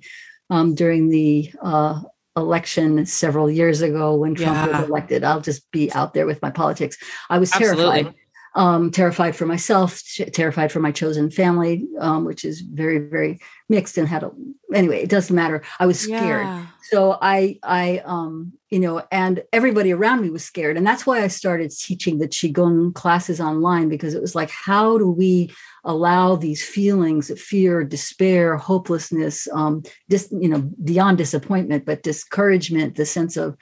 [0.52, 2.00] um, during the uh,
[2.38, 4.80] election several years ago when trump yeah.
[4.80, 6.98] was elected i'll just be out there with my politics
[7.30, 8.22] i was terrified Absolutely.
[8.56, 13.98] Um, terrified for myself, terrified for my chosen family, um, which is very, very mixed
[13.98, 14.32] and had a,
[14.74, 15.62] anyway, it doesn't matter.
[15.78, 16.46] I was scared.
[16.46, 21.06] Yeah so i i um you know and everybody around me was scared and that's
[21.06, 25.52] why i started teaching the qigong classes online because it was like how do we
[25.84, 32.96] allow these feelings of fear despair hopelessness um dis, you know beyond disappointment but discouragement
[32.96, 33.58] the sense of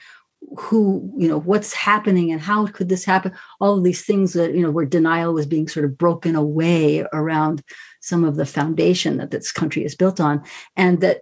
[0.58, 4.54] who you know what's happening and how could this happen all of these things that
[4.54, 7.64] you know where denial was being sort of broken away around
[8.02, 10.44] some of the foundation that this country is built on
[10.76, 11.22] and that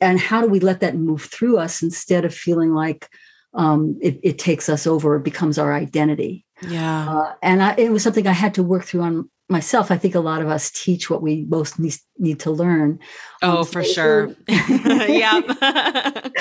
[0.00, 3.08] and how do we let that move through us instead of feeling like
[3.54, 6.46] um, it, it, takes us over, it becomes our identity.
[6.66, 7.08] Yeah.
[7.08, 9.90] Uh, and I, it was something I had to work through on myself.
[9.90, 12.98] I think a lot of us teach what we most need, need to learn.
[13.42, 14.34] Oh, um, for sure.
[14.48, 15.40] yeah.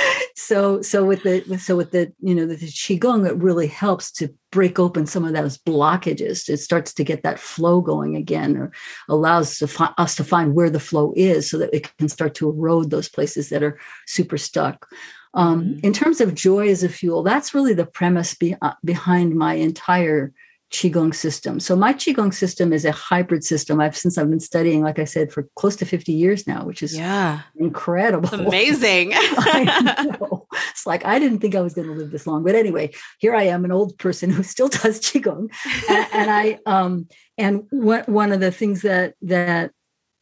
[0.36, 4.12] so, so with the, so with the, you know, the, the qigong, it really helps
[4.14, 6.50] to break open some of those blockages.
[6.50, 8.72] It starts to get that flow going again, or
[9.08, 12.36] allows to fi- us to find where the flow is, so that it can start
[12.36, 14.88] to erode those places that are super stuck.
[15.34, 15.80] Um, mm-hmm.
[15.86, 19.54] In terms of joy as a fuel, that's really the premise be- uh, behind my
[19.54, 20.34] entire
[20.72, 21.60] qigong system.
[21.60, 23.82] So my qigong system is a hybrid system.
[23.82, 26.82] I've since I've been studying, like I said, for close to 50 years now, which
[26.82, 28.30] is yeah incredible.
[28.34, 29.12] Amazing.
[29.14, 32.44] it's like I didn't think I was going to live this long.
[32.44, 35.50] But anyway, here I am, an old person who still does qigong.
[35.90, 37.08] and, and I um
[37.38, 39.72] and what one of the things that that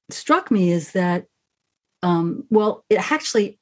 [0.10, 1.26] struck me is that
[2.02, 3.59] um well it actually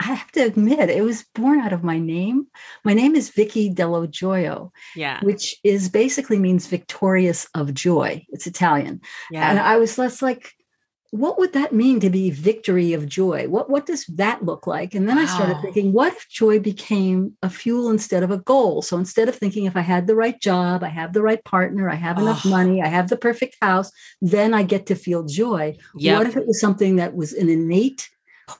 [0.00, 2.46] I have to admit, it was born out of my name.
[2.84, 8.24] My name is Vicky Dello Joio, yeah, which is basically means victorious of joy.
[8.30, 9.50] It's Italian, yeah.
[9.50, 10.54] And I was less like,
[11.10, 13.46] what would that mean to be victory of joy?
[13.48, 14.94] What what does that look like?
[14.94, 15.24] And then wow.
[15.24, 18.80] I started thinking, what if joy became a fuel instead of a goal?
[18.80, 21.90] So instead of thinking if I had the right job, I have the right partner,
[21.90, 23.90] I have enough money, I have the perfect house,
[24.22, 25.76] then I get to feel joy.
[25.96, 26.18] Yep.
[26.18, 28.08] What if it was something that was an innate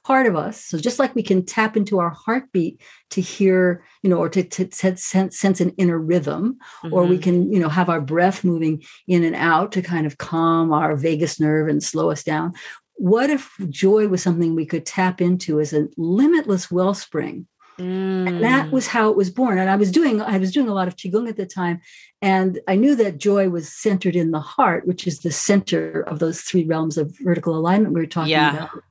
[0.05, 0.65] part of us.
[0.65, 4.43] So just like we can tap into our heartbeat to hear, you know, or to,
[4.43, 6.95] to, sense, sense, an inner rhythm, mm-hmm.
[6.95, 7.23] or we mm-hmm.
[7.23, 10.97] can, you know, have our breath moving in and out to kind of calm our
[10.97, 12.53] vagus nerve and slow us down.
[12.95, 17.47] What if joy was something we could tap into as a limitless wellspring?
[17.79, 18.29] Mm.
[18.29, 18.73] And that mm.
[18.73, 19.59] was how it was born.
[19.59, 21.81] And I was doing, I was doing a lot of qigong at the time,
[22.21, 26.19] and I knew that joy was centered in the heart, which is the center of
[26.19, 28.53] those three realms of vertical alignment we were talking yeah.
[28.55, 28.83] about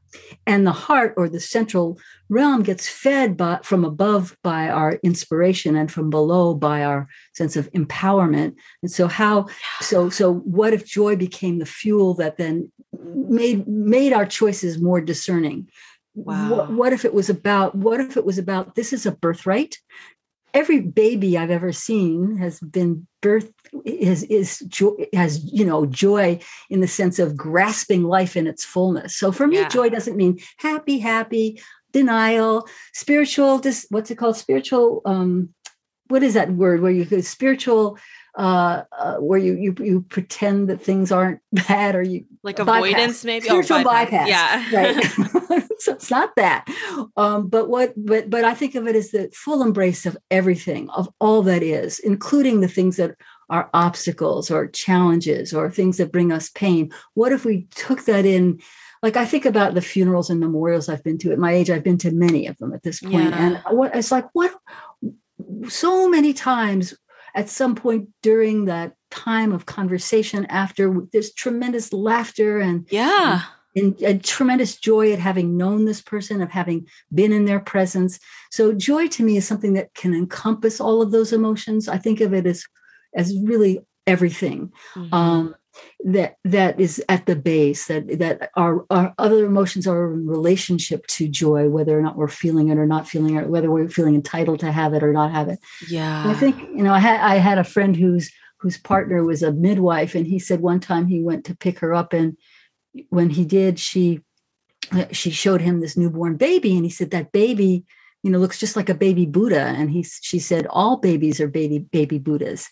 [0.46, 5.76] and the heart or the central realm gets fed by, from above by our inspiration
[5.76, 8.56] and from below by our sense of empowerment.
[8.82, 9.48] And so how
[9.82, 15.02] so so what if joy became the fuel that then made made our choices more
[15.02, 15.70] discerning?
[16.16, 16.50] Wow.
[16.50, 19.78] what, what if it was about what if it was about this is a birthright.
[20.52, 23.54] Every baby I've ever seen has been birth
[23.86, 28.64] is is joy has you know joy in the sense of grasping life in its
[28.64, 29.16] fullness.
[29.16, 29.70] So for me, yeah.
[29.70, 33.60] joy doesn't mean happy, happy, denial, spiritual.
[33.60, 34.38] This what's it called?
[34.38, 35.02] Spiritual.
[35.06, 35.54] Um,
[36.08, 36.82] what is that word?
[36.82, 37.98] Where you go spiritual.
[38.36, 43.26] Uh, uh, where you, you you pretend that things aren't bad or you like avoidance
[43.26, 44.30] maybe spiritual oh, bypass.
[44.30, 44.72] bypass.
[44.72, 46.66] yeah right so it's not that
[47.18, 50.90] um, but what but but i think of it as the full embrace of everything
[50.92, 53.16] of all that is including the things that
[53.50, 58.26] are obstacles or challenges or things that bring us pain what if we took that
[58.26, 58.60] in
[59.02, 61.84] like i think about the funerals and memorials i've been to at my age i've
[61.84, 63.62] been to many of them at this point yeah.
[63.68, 64.54] and what it's like what
[65.68, 66.94] so many times
[67.36, 73.44] at some point during that time of conversation after there's tremendous laughter and yeah
[73.76, 78.20] and a tremendous joy at having known this person, of having been in their presence.
[78.52, 81.88] So joy to me is something that can encompass all of those emotions.
[81.88, 82.66] I think of it as
[83.16, 84.72] as really everything.
[84.96, 85.14] Mm-hmm.
[85.14, 85.56] Um,
[86.04, 91.08] that that is at the base that that our, our other emotions are in relationship
[91.08, 94.16] to joy whether or not we're feeling it or not feeling it whether we're feeling
[94.16, 97.00] entitled to have it or not have it yeah and i think you know i
[97.00, 100.80] had i had a friend whose whose partner was a midwife, and he said one
[100.80, 102.38] time he went to pick her up, and
[103.10, 104.22] when he did, she
[105.12, 107.86] she showed him this newborn baby, and he said that baby,
[108.24, 111.48] you know, looks just like a baby Buddha, and he she said all babies are
[111.48, 112.70] baby baby Buddhas.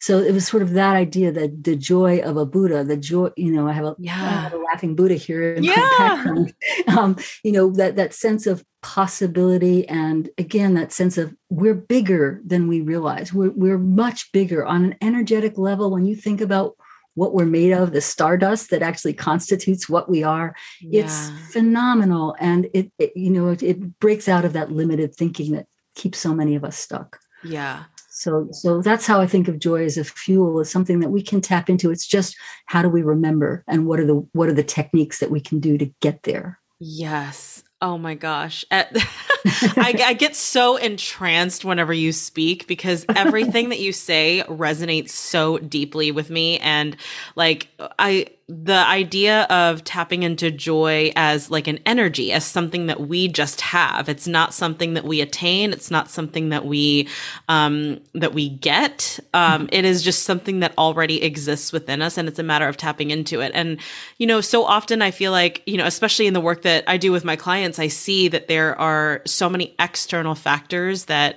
[0.00, 3.30] So it was sort of that idea that the joy of a Buddha, the joy,
[3.36, 4.14] you know, I have a, yeah.
[4.14, 5.74] I have a laughing Buddha here in yeah.
[5.76, 6.54] my background.
[6.88, 12.40] Um, you know, that that sense of possibility and again that sense of we're bigger
[12.44, 13.32] than we realize.
[13.32, 16.76] We're we're much bigger on an energetic level when you think about
[17.18, 20.54] what we're made of, the stardust that actually constitutes what we are.
[20.80, 21.02] Yeah.
[21.02, 22.36] It's phenomenal.
[22.38, 26.18] And it, it you know, it, it breaks out of that limited thinking that keeps
[26.18, 27.18] so many of us stuck.
[27.44, 27.84] Yeah
[28.18, 31.22] so so that's how i think of joy as a fuel as something that we
[31.22, 34.54] can tap into it's just how do we remember and what are the what are
[34.54, 38.64] the techniques that we can do to get there yes oh my gosh.
[38.70, 45.58] I, I get so entranced whenever you speak because everything that you say resonates so
[45.58, 46.58] deeply with me.
[46.58, 46.96] And
[47.36, 52.98] like i the idea of tapping into joy as like an energy, as something that
[53.00, 54.08] we just have.
[54.08, 55.70] It's not something that we attain.
[55.70, 57.08] It's not something that we
[57.48, 59.20] um, that we get.
[59.34, 62.78] Um, it is just something that already exists within us, and it's a matter of
[62.78, 63.52] tapping into it.
[63.54, 63.78] And
[64.16, 66.96] you know, so often I feel like you know, especially in the work that I
[66.96, 71.36] do with my clients, I see that there are so many external factors that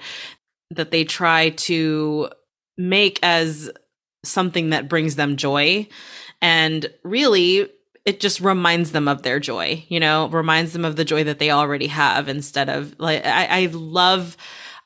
[0.70, 2.30] that they try to
[2.78, 3.70] make as
[4.24, 5.90] something that brings them joy
[6.42, 7.70] and really,
[8.06, 11.40] it just reminds them of their joy, you know, reminds them of the joy that
[11.40, 14.38] they already have instead of like, I, I love,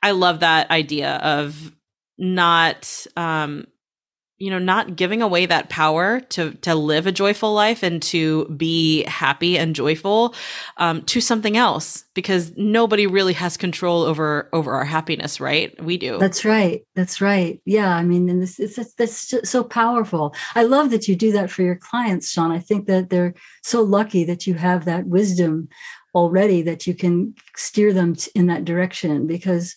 [0.03, 1.73] I love that idea of
[2.17, 3.67] not, um,
[4.37, 8.45] you know not giving away that power to to live a joyful life and to
[8.49, 10.35] be happy and joyful
[10.77, 15.81] um, to something else because nobody really has control over over our happiness right?
[15.83, 16.17] We do.
[16.17, 16.85] That's right.
[16.95, 17.61] That's right.
[17.65, 17.95] Yeah.
[17.95, 20.35] I mean and this it's that's so powerful.
[20.55, 23.81] I love that you do that for your clients sean i think that they're so
[23.81, 25.67] lucky that you have that wisdom
[26.13, 29.75] already that you can steer them in that direction because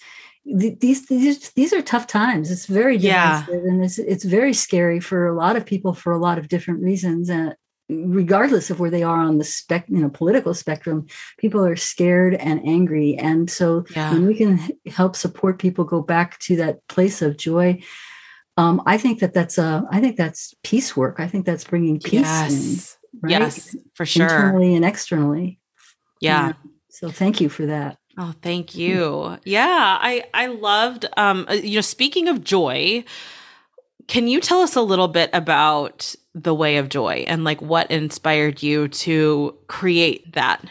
[0.56, 2.50] these these these are tough times.
[2.50, 3.46] It's very yeah.
[3.48, 6.82] and it's it's very scary for a lot of people for a lot of different
[6.82, 7.28] reasons.
[7.28, 7.54] And
[7.88, 11.06] regardless of where they are on the spec, you know, political spectrum,
[11.38, 13.16] people are scared and angry.
[13.16, 14.12] And so yeah.
[14.12, 17.82] when we can help support people go back to that place of joy,
[18.56, 21.20] um, I think that that's a I think that's peace work.
[21.20, 22.22] I think that's bringing peace.
[22.22, 23.30] Yes, in, right?
[23.30, 25.60] yes, for sure, internally and externally.
[26.20, 26.48] Yeah.
[26.48, 26.52] yeah.
[26.88, 27.98] So thank you for that.
[28.20, 29.38] Oh, thank you.
[29.44, 33.04] Yeah, I I loved um uh, you know speaking of joy,
[34.08, 37.88] can you tell us a little bit about the way of joy and like what
[37.92, 40.64] inspired you to create that?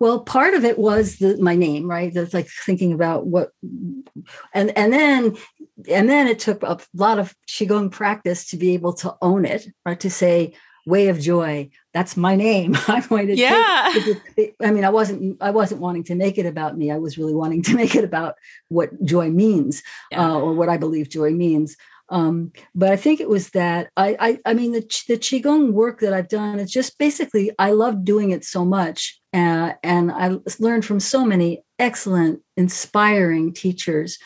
[0.00, 2.12] Well, part of it was the, my name, right?
[2.12, 3.50] That's like thinking about what,
[4.54, 5.36] and and then
[5.90, 9.66] and then it took a lot of qigong practice to be able to own it,
[9.84, 10.00] right?
[10.00, 10.54] To say,
[10.86, 13.92] way of joy that's my name i'm going to yeah
[14.36, 17.16] take, i mean i wasn't i wasn't wanting to make it about me i was
[17.16, 18.34] really wanting to make it about
[18.68, 20.28] what joy means yeah.
[20.28, 21.76] uh, or what i believe joy means
[22.10, 26.00] um, but I think it was that I, I, I mean the the qigong work
[26.00, 26.60] that I've done.
[26.60, 31.24] It's just basically I love doing it so much, uh, and I learned from so
[31.24, 34.18] many excellent, inspiring teachers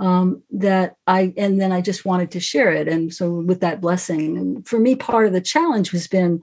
[0.00, 2.88] um, that I, and then I just wanted to share it.
[2.88, 6.40] And so with that blessing, for me, part of the challenge has been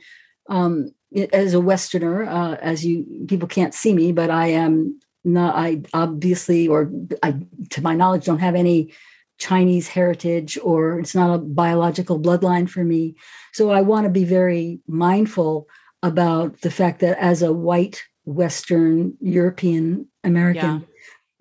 [0.47, 0.91] um,
[1.33, 5.81] as a Westerner, uh, as you people can't see me, but I am not, I
[5.93, 6.91] obviously, or
[7.23, 7.35] I,
[7.71, 8.93] to my knowledge, don't have any
[9.37, 13.15] Chinese heritage or it's not a biological bloodline for me.
[13.53, 15.67] So I want to be very mindful
[16.03, 20.87] about the fact that as a white Western European American, yeah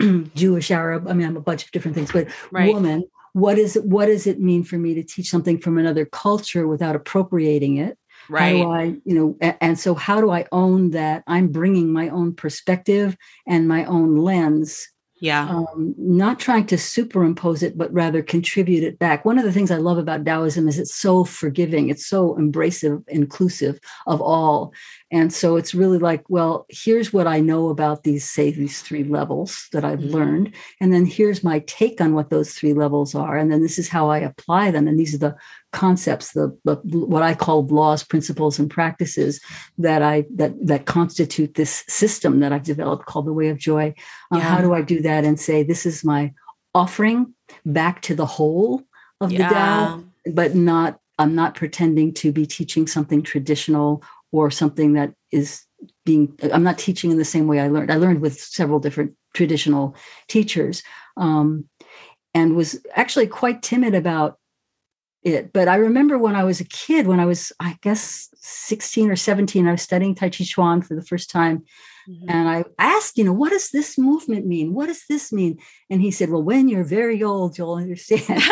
[0.35, 1.09] Jewish, Arab.
[1.09, 2.73] I mean, I'm a bunch of different things, but right.
[2.73, 3.05] woman.
[3.33, 3.85] What is it?
[3.85, 7.99] What does it mean for me to teach something from another culture without appropriating it?
[8.29, 8.59] Right.
[8.59, 11.93] How do I, you know, and, and so how do I own that I'm bringing
[11.93, 14.89] my own perspective and my own lens
[15.25, 15.49] yeah.
[15.49, 19.25] Um, not trying to superimpose it, but rather contribute it back.
[19.25, 23.03] One of the things I love about Taoism is it's so forgiving, it's so embracive,
[23.09, 24.75] inclusive of all.
[25.11, 29.05] And so it's really like, well, here's what I know about these, say, these three
[29.05, 30.15] levels that I've mm-hmm.
[30.15, 30.55] learned.
[30.81, 33.37] And then here's my take on what those three levels are.
[33.37, 34.89] And then this is how I apply them.
[34.89, 35.37] And these are the
[35.73, 39.41] concepts, the, the what I call laws, principles, and practices
[39.79, 43.95] that I that that constitute this system that I've developed called the way of joy.
[44.33, 44.43] Uh, yeah.
[44.43, 46.33] How do I do that and say this is my
[46.75, 47.35] offering
[47.67, 48.83] back to the whole
[49.21, 49.49] of yeah.
[49.49, 54.03] the Tao, but not I'm not pretending to be teaching something traditional
[54.35, 55.63] or something that is
[56.05, 59.15] being i'm not teaching in the same way i learned i learned with several different
[59.35, 59.95] traditional
[60.29, 60.83] teachers
[61.17, 61.69] um,
[62.35, 64.39] and was actually quite timid about
[65.23, 65.53] it.
[65.53, 69.17] But I remember when I was a kid, when I was, I guess, 16 or
[69.17, 71.65] 17, I was studying Tai Chi Chuan for the first time.
[72.09, 72.29] Mm-hmm.
[72.29, 74.75] And I asked, you know, what does this movement mean?
[74.75, 75.59] What does this mean?
[75.89, 78.25] And he said, well, when you're very old, you'll understand.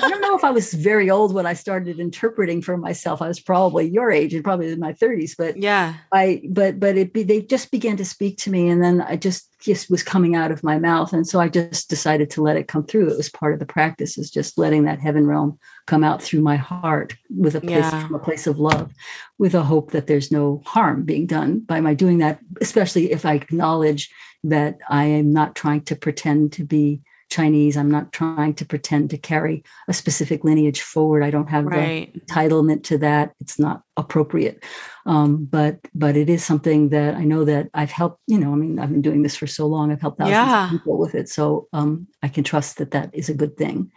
[0.00, 3.20] I don't know if I was very old when I started interpreting for myself.
[3.20, 6.96] I was probably your age and probably in my 30s, but yeah, I but but
[6.96, 10.02] it be, they just began to speak to me, and then I just just was
[10.02, 13.10] coming out of my mouth, and so I just decided to let it come through.
[13.10, 16.42] It was part of the practice, is just letting that heaven realm come out through
[16.42, 18.06] my heart with a place yeah.
[18.06, 18.92] from a place of love,
[19.38, 23.24] with a hope that there's no harm being done by my doing that, especially if
[23.24, 24.10] I acknowledge
[24.44, 27.76] that I am not trying to pretend to be Chinese.
[27.76, 31.22] I'm not trying to pretend to carry a specific lineage forward.
[31.22, 32.12] I don't have right.
[32.12, 33.32] the entitlement to that.
[33.40, 34.64] It's not appropriate.
[35.06, 38.20] Um, but but it is something that I know that I've helped.
[38.26, 39.92] You know, I mean, I've been doing this for so long.
[39.92, 40.64] I've helped thousands yeah.
[40.66, 41.28] of people with it.
[41.28, 43.90] So um, I can trust that that is a good thing.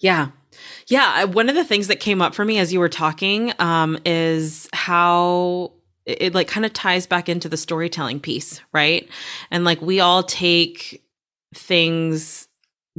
[0.00, 0.28] Yeah.
[0.86, 1.24] Yeah.
[1.24, 4.68] One of the things that came up for me as you were talking um, is
[4.72, 5.72] how
[6.06, 9.08] it, it like kind of ties back into the storytelling piece, right?
[9.50, 11.04] And like we all take
[11.54, 12.47] things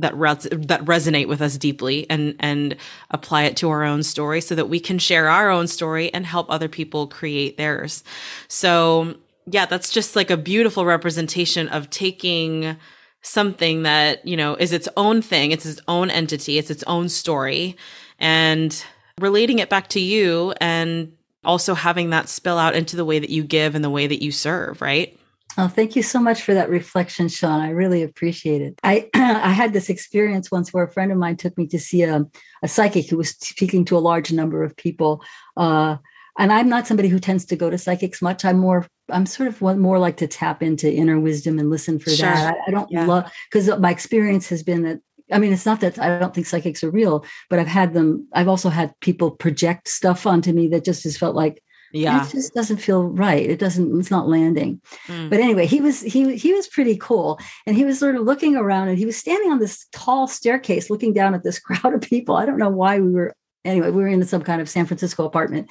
[0.02, 2.76] that res- that resonate with us deeply and and
[3.12, 6.26] apply it to our own story so that we can share our own story and
[6.26, 8.04] help other people create theirs.
[8.48, 12.78] So, yeah, that's just like a beautiful representation of taking
[13.22, 17.10] something that, you know, is its own thing, it's its own entity, it's its own
[17.10, 17.76] story
[18.20, 18.84] and
[19.20, 21.12] relating it back to you and
[21.44, 24.24] also having that spill out into the way that you give and the way that
[24.24, 25.19] you serve, right?
[25.58, 27.60] Oh, thank you so much for that reflection, Sean.
[27.60, 28.80] I really appreciate it.
[28.84, 32.04] I I had this experience once where a friend of mine took me to see
[32.04, 32.26] a,
[32.62, 35.24] a psychic who was speaking to a large number of people.
[35.58, 35.98] Uh,
[36.38, 38.46] and I'm not somebody who tends to go to psychics much.
[38.46, 42.12] I'm more, I'm sort of more like to tap into inner wisdom and listen for
[42.12, 42.28] sure.
[42.28, 42.56] that.
[42.56, 43.06] I, I don't yeah.
[43.06, 46.48] love because my experience has been that I mean, it's not that I don't think
[46.48, 48.28] psychics are real, but I've had them.
[48.34, 52.26] I've also had people project stuff onto me that just has felt like yeah.
[52.26, 53.50] It just doesn't feel right.
[53.50, 54.82] It doesn't it's not landing.
[55.08, 55.30] Mm.
[55.30, 57.40] but anyway he was he he was pretty cool.
[57.66, 60.90] And he was sort of looking around and he was standing on this tall staircase
[60.90, 62.36] looking down at this crowd of people.
[62.36, 63.36] I don't know why we were
[63.66, 65.70] anyway we were in some kind of san francisco apartment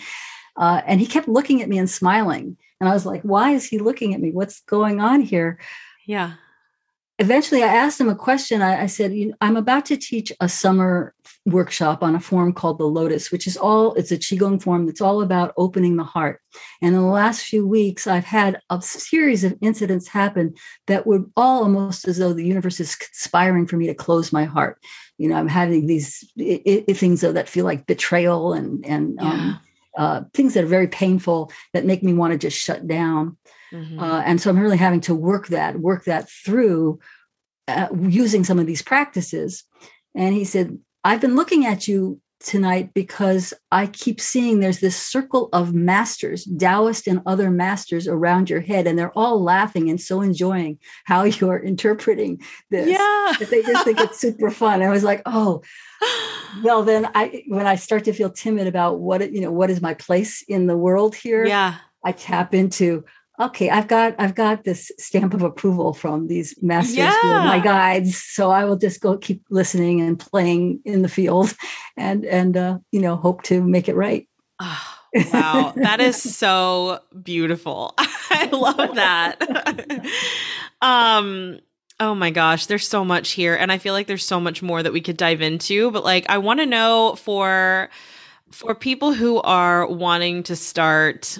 [0.56, 2.56] uh, and he kept looking at me and smiling.
[2.80, 4.30] And i was like why is he looking at me?
[4.32, 5.58] What's going on here?
[6.06, 6.34] Yeah.
[7.20, 8.62] Eventually I asked him a question.
[8.62, 11.14] I, I said, I'm about to teach a summer
[11.50, 15.00] workshop on a form called the Lotus, which is all, it's a Qigong form that's
[15.00, 16.40] all about opening the heart.
[16.82, 20.54] And in the last few weeks, I've had a series of incidents happen
[20.86, 24.44] that were all almost as though the universe is conspiring for me to close my
[24.44, 24.78] heart.
[25.16, 29.30] You know, I'm having these things that feel like betrayal and, and, yeah.
[29.30, 29.60] um,
[29.96, 33.36] uh, things that are very painful that make me want to just shut down.
[33.72, 33.98] Mm-hmm.
[33.98, 37.00] Uh, and so I'm really having to work that, work that through
[37.66, 39.64] uh, using some of these practices.
[40.14, 40.78] And he said,
[41.08, 46.46] I've been looking at you tonight because I keep seeing there's this circle of masters,
[46.58, 51.24] Taoist and other masters around your head, and they're all laughing and so enjoying how
[51.24, 52.88] you're interpreting this.
[52.88, 53.32] Yeah.
[53.38, 54.82] That they just think it's super fun.
[54.82, 55.62] I was like, oh,
[56.62, 59.80] well, then I when I start to feel timid about what you know, what is
[59.80, 61.46] my place in the world here?
[61.46, 61.76] Yeah.
[62.04, 63.04] I tap into,
[63.40, 67.20] okay i've got i've got this stamp of approval from these masters yeah.
[67.20, 71.08] who are my guides so i will just go keep listening and playing in the
[71.08, 71.54] field
[71.98, 74.28] and and uh, you know hope to make it right.
[74.60, 74.94] Oh,
[75.32, 75.72] wow.
[75.76, 77.94] That is so beautiful.
[77.98, 80.06] I love that.
[80.80, 81.60] Um
[82.00, 84.80] Oh my gosh, there's so much here and I feel like there's so much more
[84.82, 87.90] that we could dive into, but like I want to know for
[88.52, 91.38] for people who are wanting to start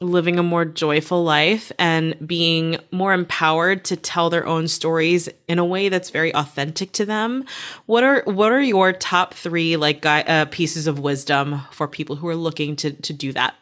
[0.00, 5.58] living a more joyful life and being more empowered to tell their own stories in
[5.58, 7.44] a way that's very authentic to them.
[7.86, 12.28] What are what are your top 3 like uh, pieces of wisdom for people who
[12.28, 13.54] are looking to to do that?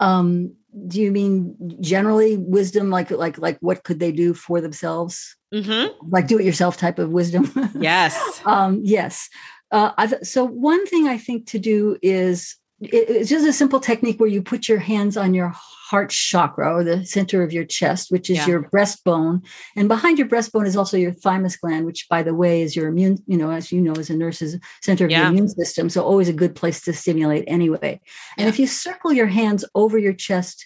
[0.00, 0.56] Um
[0.88, 5.36] do you mean generally wisdom like like like what could they do for themselves?
[5.54, 6.10] Mm-hmm.
[6.10, 7.50] like do it yourself type of wisdom?
[7.80, 8.40] Yes.
[8.44, 9.28] Um yes.
[9.70, 12.56] Uh, so one thing i think to do is
[12.92, 16.82] it's just a simple technique where you put your hands on your heart chakra or
[16.82, 18.46] the center of your chest, which is yeah.
[18.46, 19.44] your breastbone.
[19.76, 22.88] And behind your breastbone is also your thymus gland, which, by the way, is your
[22.88, 25.20] immune, you know, as you know, as a nurse, is center of yeah.
[25.20, 25.88] your immune system.
[25.88, 28.00] So always a good place to stimulate anyway.
[28.38, 28.48] And yeah.
[28.48, 30.64] if you circle your hands over your chest,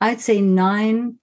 [0.00, 1.16] I'd say nine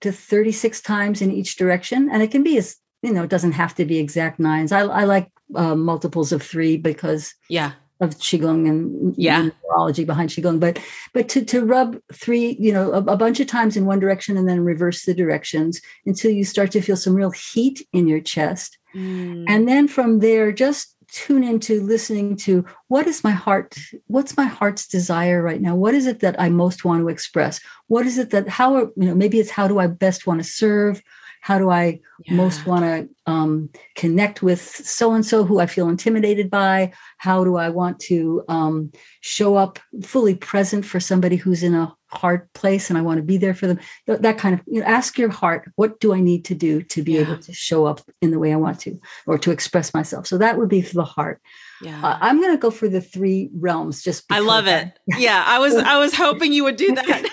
[0.00, 2.08] to 36 times in each direction.
[2.10, 4.72] And it can be as, you know, it doesn't have to be exact nines.
[4.72, 9.48] I, I like uh, multiples of three because yeah of qigong and yeah.
[9.64, 10.78] neurology behind qigong but
[11.14, 14.36] but to to rub three you know a, a, bunch of times in one direction
[14.36, 18.20] and then reverse the directions until you start to feel some real heat in your
[18.20, 18.78] chest.
[18.94, 19.44] Mm.
[19.48, 23.76] And then from there, just tune into listening to what is my heart
[24.08, 25.74] what's my heart's desire right now?
[25.74, 27.60] What is it that i most want to express?
[27.86, 30.40] What is it that how are you know maybe it's how do i best want
[30.40, 31.02] to serve
[31.46, 32.34] how do i yeah.
[32.34, 36.92] most want to um, connect with so and so who i feel intimidated by?
[37.18, 38.90] How do i want to um,
[39.20, 43.22] show up fully present for somebody who's in a hard place and i want to
[43.22, 43.78] be there for them?
[44.06, 47.02] That kind of you know ask your heart what do i need to do to
[47.04, 47.20] be yeah.
[47.20, 50.26] able to show up in the way i want to or to express myself?
[50.26, 51.40] So that would be for the heart.
[51.80, 52.00] Yeah.
[52.02, 54.98] Uh, i'm going to go for the three realms just i love it.
[55.18, 57.30] Yeah i was i was hoping you would do that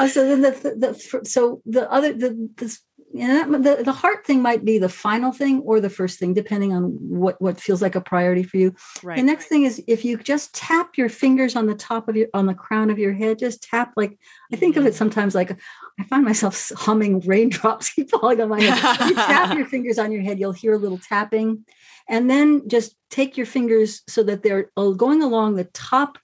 [0.00, 2.80] uh, so then the, the, the, so the other the this
[3.12, 6.92] the, the heart thing might be the final thing or the first thing depending on
[7.00, 9.16] what what feels like a priority for you right.
[9.16, 12.28] the next thing is if you just tap your fingers on the top of your
[12.34, 14.18] on the crown of your head just tap like
[14.52, 14.96] i think of it mm-hmm.
[14.96, 15.50] sometimes like
[15.98, 20.12] i find myself humming raindrops keep falling on my head you tap your fingers on
[20.12, 21.64] your head you'll hear a little tapping
[22.08, 26.18] and then just take your fingers so that they're uh, going along the top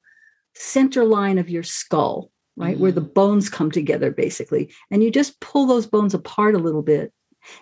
[0.55, 2.75] center line of your skull right?
[2.75, 2.83] Mm-hmm.
[2.83, 3.13] Where the mm-hmm.
[3.13, 4.73] bones come together, basically.
[4.91, 7.13] And you just pull those bones apart a little bit.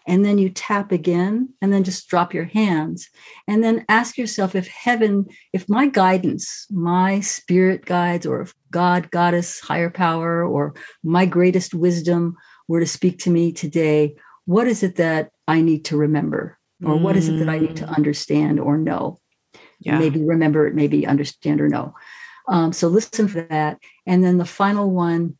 [0.07, 3.11] And then you tap again, and then just drop your hands.
[3.47, 9.11] And then ask yourself if heaven, if my guidance, my spirit guides, or if God,
[9.11, 12.35] goddess, higher power, or my greatest wisdom
[12.67, 14.17] were to speak to me today,
[14.47, 16.59] what is it that I need to remember?
[16.83, 17.97] Or what is it that I need to mm.
[17.97, 19.19] understand or know?
[19.81, 19.99] Yeah.
[19.99, 21.95] Maybe remember it, maybe understand or know.
[22.49, 23.79] Um, so listen for that.
[24.07, 25.37] And then the final one,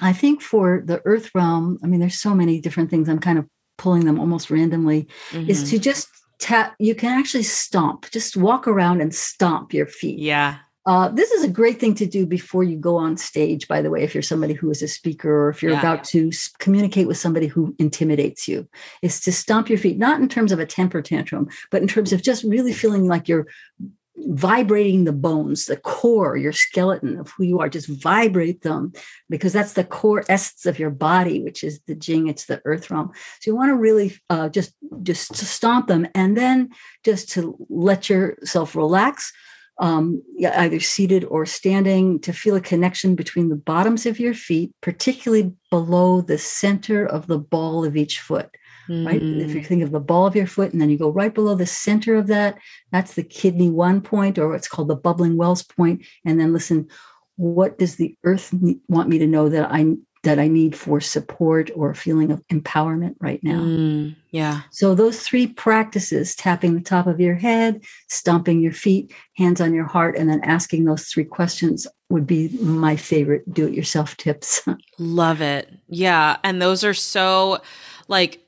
[0.00, 3.08] I think for the earth realm, I mean, there's so many different things.
[3.08, 3.46] I'm kind of
[3.78, 5.48] pulling them almost randomly, mm-hmm.
[5.48, 6.08] is to just
[6.38, 10.18] tap, you can actually stomp, just walk around and stomp your feet.
[10.18, 10.58] Yeah.
[10.86, 13.90] Uh, this is a great thing to do before you go on stage, by the
[13.90, 15.80] way, if you're somebody who is a speaker or if you're yeah.
[15.80, 18.68] about to communicate with somebody who intimidates you,
[19.02, 22.12] is to stomp your feet, not in terms of a temper tantrum, but in terms
[22.12, 23.48] of just really feeling like you're
[24.18, 28.92] vibrating the bones, the core, your skeleton of who you are, just vibrate them
[29.28, 32.90] because that's the core essence of your body, which is the jing, it's the earth
[32.90, 33.12] realm.
[33.40, 36.70] So you want to really uh, just just to stomp them and then
[37.04, 39.32] just to let yourself relax,
[39.78, 44.72] um, either seated or standing, to feel a connection between the bottoms of your feet,
[44.80, 48.50] particularly below the center of the ball of each foot
[48.88, 49.06] mm.
[49.06, 49.22] right?
[49.22, 49.66] If you mm.
[49.66, 52.16] think of the ball of your foot and then you go right below the center
[52.16, 52.58] of that,
[52.92, 56.04] that's the kidney one point, or what's called the bubbling wells point.
[56.24, 56.88] And then listen,
[57.36, 58.54] what does the earth
[58.88, 63.14] want me to know that I that I need for support or feeling of empowerment
[63.20, 63.60] right now.
[63.60, 64.62] Mm, yeah.
[64.72, 69.72] So those three practices, tapping the top of your head, stomping your feet, hands on
[69.72, 74.66] your heart, and then asking those three questions would be my favorite do-it-yourself tips.
[74.98, 75.72] Love it.
[75.88, 76.38] Yeah.
[76.42, 77.60] And those are so
[78.08, 78.44] like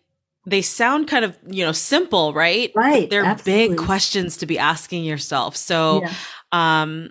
[0.51, 2.72] they sound kind of you know simple right?
[2.74, 3.68] Right they're absolutely.
[3.68, 5.57] big questions to be asking yourself.
[5.57, 6.12] So yeah.
[6.53, 7.11] um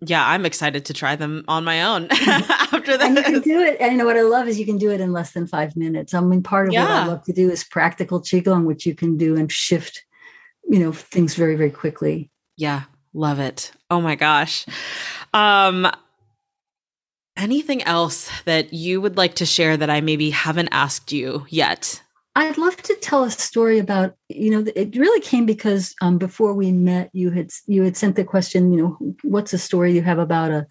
[0.00, 3.76] yeah i'm excited to try them on my own after that you can do it
[3.80, 5.74] and you know what i love is you can do it in less than five
[5.76, 6.14] minutes.
[6.14, 6.84] I mean part of yeah.
[6.84, 10.04] what i love to do is practical qigong which you can do and shift
[10.68, 12.30] you know things very very quickly.
[12.56, 13.72] Yeah love it.
[13.90, 14.66] Oh my gosh.
[15.34, 15.90] Um
[17.36, 22.02] anything else that you would like to share that i maybe haven't asked you yet
[22.38, 26.54] I'd love to tell a story about, you know, it really came because um, before
[26.54, 30.02] we met, you had you had sent the question, you know, what's a story you
[30.02, 30.64] have about a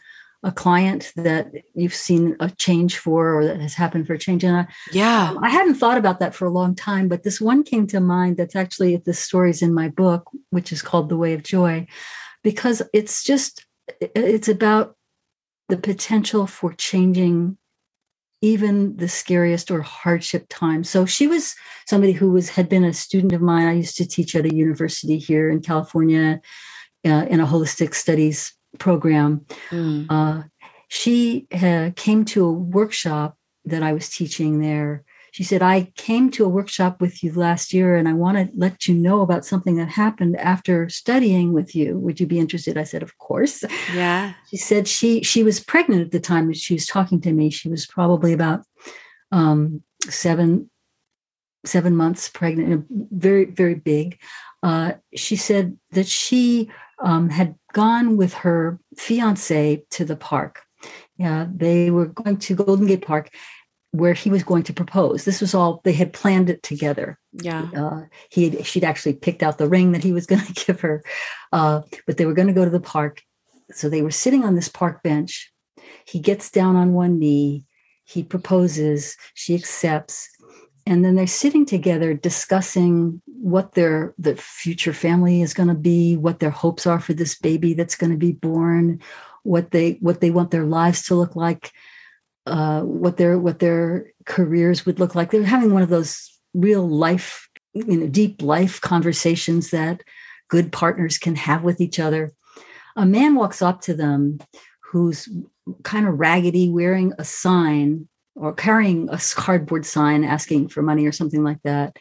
[0.44, 4.46] a client that you've seen a change for or that has happened for a change?
[4.46, 7.64] And I, yeah, I hadn't thought about that for a long time, but this one
[7.64, 8.38] came to mind.
[8.38, 11.86] That's actually the stories in my book, which is called The Way of Joy,
[12.44, 13.66] because it's just
[14.00, 14.96] it's about
[15.68, 17.58] the potential for changing
[18.42, 20.90] even the scariest or hardship times.
[20.90, 21.56] So she was
[21.88, 23.68] somebody who was had been a student of mine.
[23.68, 26.40] I used to teach at a university here in California
[27.06, 29.46] uh, in a holistic studies program.
[29.70, 30.06] Mm.
[30.10, 30.44] Uh,
[30.90, 35.04] she uh, came to a workshop that I was teaching there
[35.38, 38.50] she said, I came to a workshop with you last year and I want to
[38.56, 42.00] let you know about something that happened after studying with you.
[42.00, 42.76] Would you be interested?
[42.76, 43.64] I said, Of course.
[43.94, 44.34] Yeah.
[44.50, 47.52] She said she she was pregnant at the time that she was talking to me.
[47.52, 48.64] She was probably about
[49.32, 50.72] um, seven
[51.66, 54.20] seven months pregnant, very, very big.
[54.64, 56.72] Uh, she said that she
[57.04, 60.64] um, had gone with her fiance to the park.
[61.18, 63.30] Yeah, they were going to Golden Gate Park
[63.92, 65.26] where he was going to propose.
[65.26, 67.18] This was all they had planned it together.
[67.34, 70.66] Yeah, uh, he had, she'd actually picked out the ring that he was going to
[70.66, 71.04] give her,
[71.52, 73.22] uh, but they were going to go to the park.
[73.72, 75.52] So they were sitting on this park bench.
[76.06, 77.66] He gets down on one knee.
[78.06, 79.18] He proposes.
[79.34, 80.30] She accepts,
[80.86, 86.18] and then they're sitting together discussing what their the future family is going to be
[86.18, 89.00] what their hopes are for this baby that's going to be born
[89.44, 91.72] what they what they want their lives to look like
[92.48, 96.88] uh, what their what their careers would look like they're having one of those real
[96.88, 100.02] life you know deep life conversations that
[100.50, 102.32] good partners can have with each other
[102.96, 104.40] a man walks up to them
[104.92, 105.28] who's
[105.84, 111.12] kind of raggedy wearing a sign or carrying a cardboard sign asking for money or
[111.12, 111.98] something like that.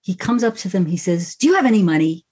[0.00, 0.86] He comes up to them.
[0.86, 2.26] He says, Do you have any money?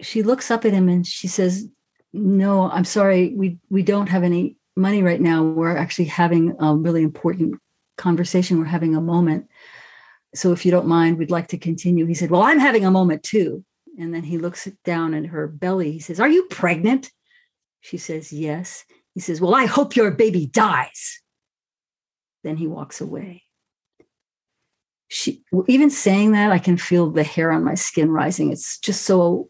[0.00, 1.68] She looks up at him and she says,
[2.12, 3.32] No, I'm sorry.
[3.34, 5.42] We, we don't have any money right now.
[5.42, 7.60] We're actually having a really important
[7.96, 8.58] conversation.
[8.58, 9.48] We're having a moment.
[10.34, 12.06] So if you don't mind, we'd like to continue.
[12.06, 13.64] He said, Well, I'm having a moment too.
[13.98, 15.92] And then he looks down at her belly.
[15.92, 17.10] He says, Are you pregnant?
[17.80, 18.84] She says, Yes.
[19.14, 21.20] He says, Well, I hope your baby dies.
[22.42, 23.44] Then he walks away.
[25.08, 28.50] She, even saying that, I can feel the hair on my skin rising.
[28.50, 29.48] It's just so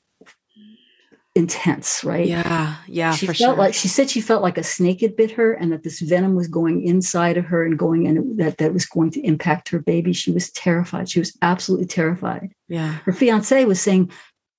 [1.35, 2.27] intense, right?
[2.27, 3.13] Yeah, yeah.
[3.13, 3.55] She felt sure.
[3.57, 6.35] like she said she felt like a snake had bit her, and that this venom
[6.35, 9.81] was going inside of her and going, and that that was going to impact her
[9.81, 10.13] baby.
[10.13, 11.09] She was terrified.
[11.09, 12.53] She was absolutely terrified.
[12.69, 12.93] Yeah.
[13.05, 14.11] Her fiance was saying,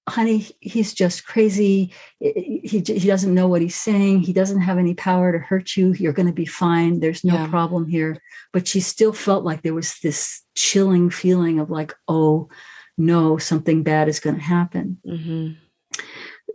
[0.08, 1.92] honey, he's just crazy.
[2.20, 4.22] He, he doesn't know what he's saying.
[4.22, 5.94] He doesn't have any power to hurt you.
[5.94, 7.00] You're going to be fine.
[7.00, 7.48] There's no yeah.
[7.48, 8.22] problem here.
[8.54, 12.50] But she still felt like there was this chilling feeling of like, oh,
[12.98, 15.00] no, something bad is going to happen.
[15.06, 15.54] Mm-hmm.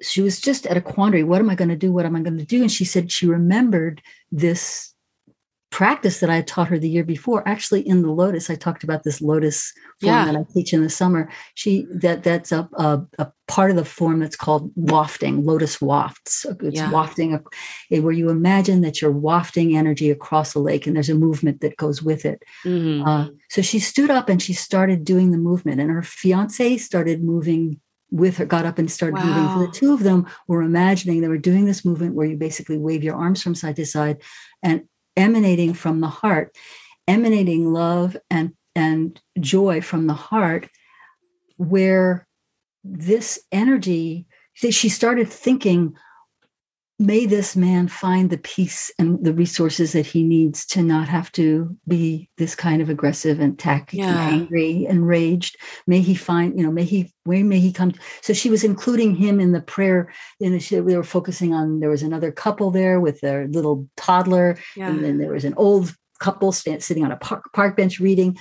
[0.03, 1.25] She was just at a quandary.
[1.25, 1.93] What am I going to do?
[1.93, 2.63] What am I going to do?
[2.63, 4.95] And she said she remembered this
[5.71, 7.47] practice that I had taught her the year before.
[7.47, 10.25] Actually, in the Lotus, I talked about this Lotus form yeah.
[10.25, 11.31] that I teach in the summer.
[11.55, 15.45] She that that's a, a, a part of the form that's called wafting.
[15.47, 16.45] Lotus wafts.
[16.61, 16.91] It's Yeah.
[16.91, 17.39] wafting,
[17.89, 21.77] where you imagine that you're wafting energy across a lake, and there's a movement that
[21.77, 22.43] goes with it.
[22.65, 23.07] Mhm.
[23.07, 27.23] Uh, so she stood up and she started doing the movement, and her fiance started
[27.23, 27.81] moving
[28.11, 29.49] with her, got up and started moving.
[29.49, 32.79] So the two of them were imagining they were doing this movement where you basically
[32.79, 34.23] wave your arms from side to side
[34.63, 34.83] and
[35.17, 36.57] emanating from the heart,
[37.07, 40.69] emanating love and and joy from the heart,
[41.57, 42.27] where
[42.85, 44.27] this energy,
[44.63, 45.95] that she started thinking,
[47.01, 51.33] may this man find the peace and the resources that he needs to not have
[51.33, 55.57] to be this kind of aggressive and tacky and angry and raged.
[55.87, 57.95] May he find you know may he where may he come?
[58.21, 61.89] So she was including him in the prayer in the, we were focusing on there
[61.91, 64.91] was another couple there with their little toddler Yeah.
[64.91, 68.37] and then there was an old couple stand, sitting on a park, park bench reading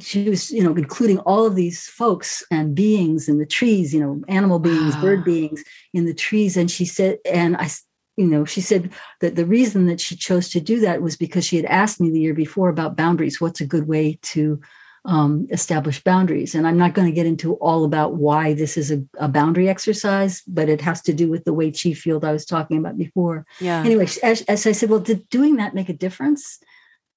[0.00, 4.00] she was you know including all of these folks and beings in the trees you
[4.00, 5.00] know animal beings Wow.
[5.02, 5.64] bird beings
[5.94, 6.56] in the trees.
[6.56, 7.68] And she said and I,
[8.16, 11.46] you know she said that the reason that she chose to do that was because
[11.46, 13.40] she had asked me the year before about boundaries.
[13.40, 14.60] What's a good way to
[15.04, 16.54] um, establish boundaries?
[16.54, 19.68] And i'm not going to get into all about why this is a, a boundary
[19.68, 22.96] exercise but it has to do with the way chi field i was talking about
[22.98, 23.44] before.
[23.60, 23.82] Yeah.
[23.84, 26.60] anyway as, as i said well did doing that make a difference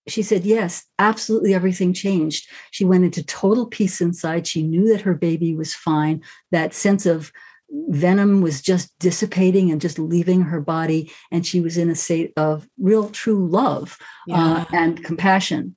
[0.08, 2.50] she said yes absolutely everything changed.
[2.72, 4.48] She went into total peace inside.
[4.48, 6.24] She knew that her baby was fine.
[6.52, 7.32] That sense of
[7.72, 12.32] venom was just dissipating and just leaving her body and she was in a state
[12.38, 13.98] of real true love
[14.32, 15.76] uh, and compassion.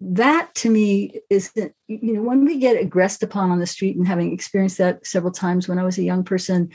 [0.00, 3.96] That to me is that you know when we get aggressed upon on the street
[3.96, 6.70] and having experienced that several times when i was a young person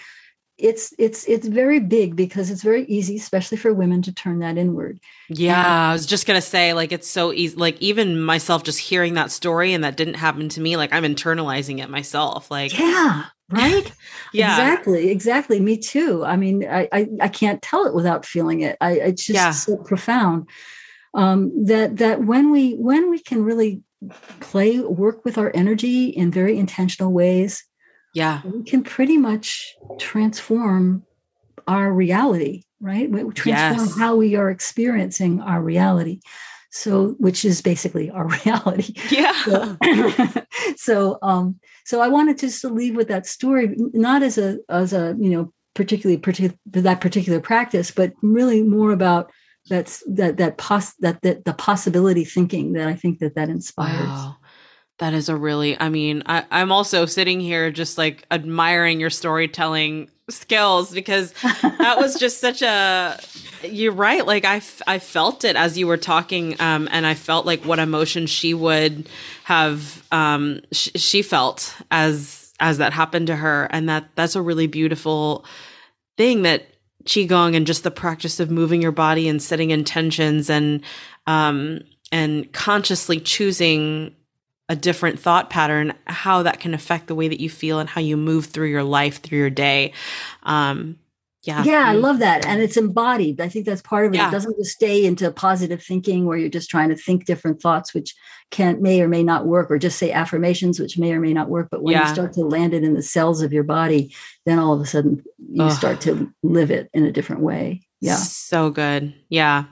[0.58, 4.58] it's it's it's very big because it's very easy especially for women to turn that
[4.58, 5.00] inward
[5.30, 7.56] Yeah, I was just gonna say, like, it's so easy.
[7.58, 11.04] Like, even myself, just hearing that story and that didn't happen to me, like, I'm
[11.04, 12.50] internalizing it myself.
[12.50, 13.94] Like, yeah right
[14.34, 18.60] yeah, exactly exactly me too i mean I, I i can't tell it without feeling
[18.60, 19.52] it i it's just Yeah.
[19.52, 20.50] so profound
[21.14, 23.82] um that that when we when we can really
[24.42, 27.64] play work with our energy in very intentional ways
[28.18, 31.04] yeah, we can pretty much transform
[31.68, 33.10] our reality right?
[33.10, 33.98] We transform Yes.
[33.98, 36.20] how we are experiencing our reality.
[36.70, 38.94] So which is basically our reality.
[39.10, 39.78] Yeah, so,
[40.76, 44.58] so um so i wanted to just to leave with that story not as a
[44.70, 49.32] as a you know particularly particular that particular practice but really more about
[49.70, 54.08] that's that that pos that, that the possibility thinking that i think that that inspires.
[54.10, 54.37] Wow.
[55.00, 59.12] That is a really, I mean, I, I'm also sitting here just like admiring your
[59.12, 63.20] storytelling skills because that was just such a,
[63.64, 64.26] you're right.
[64.26, 66.60] Like I, f- I felt it as you were talking.
[66.60, 69.08] Um, and I felt like what emotion she would
[69.44, 73.68] have, um, sh- she felt as, as that happened to her.
[73.70, 75.46] And that, that's a really beautiful
[76.18, 76.66] thing that
[77.06, 80.82] qigong and just the practice of moving your body and setting intentions and,
[81.28, 81.82] um,
[82.12, 84.16] and consciously choosing
[84.70, 88.02] a different thought pattern, how that can affect the way that you feel and how
[88.02, 89.94] you move through your life, through your day.
[90.44, 91.00] Um,
[91.44, 91.64] yeah.
[91.64, 92.46] Yeah, I love that.
[92.46, 93.40] And it's embodied.
[93.40, 94.18] I think that's part of it.
[94.18, 94.28] Yeah.
[94.28, 97.94] It doesn't just stay into positive thinking where you're just trying to think different thoughts,
[97.94, 98.14] which
[98.52, 101.48] can may or may not work, or just say affirmations, which may or may not
[101.48, 101.70] work.
[101.72, 102.10] But when yeah.
[102.10, 104.14] you start to land it in the cells of your body,
[104.46, 105.72] then all of a sudden you Ugh.
[105.72, 107.88] start to live it in a different way.
[108.02, 108.16] Yeah.
[108.16, 109.14] So good.
[109.30, 109.66] Yeah.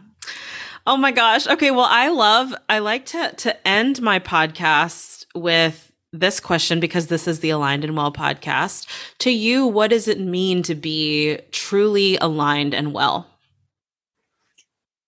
[0.88, 1.48] Oh my gosh.
[1.48, 1.72] Okay.
[1.72, 7.28] Well, I love, I like to, to end my podcast with this question because this
[7.28, 8.88] is the Aligned and Well podcast.
[9.20, 13.28] To you, what does it mean to be truly aligned and well?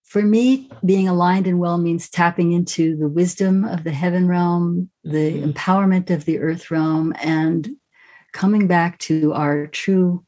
[0.03, 4.89] For me, being aligned and well means tapping into the wisdom of the heaven realm,
[5.03, 5.51] the mm-hmm.
[5.51, 7.69] empowerment of the earth realm, and
[8.33, 10.25] coming back to our true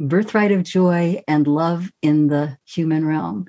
[0.00, 3.46] birthright of joy and love in the human realm.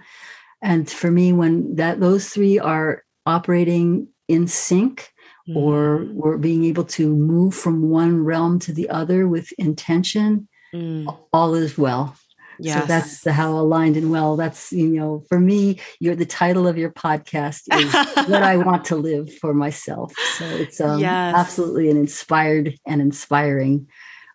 [0.68, 5.10] And for me, when that those three are operating in sync,
[5.48, 5.58] mm-hmm.
[5.58, 11.18] or we're being able to move from one realm to the other with intention, mm.
[11.32, 12.18] all is well.
[12.60, 12.82] Yes.
[12.82, 14.36] So that's the how aligned and well.
[14.36, 17.94] That's, you know, for me, you're the title of your podcast is
[18.28, 20.12] what I want to live for myself.
[20.38, 21.34] So it's um, yes.
[21.34, 23.88] absolutely an inspired and inspiring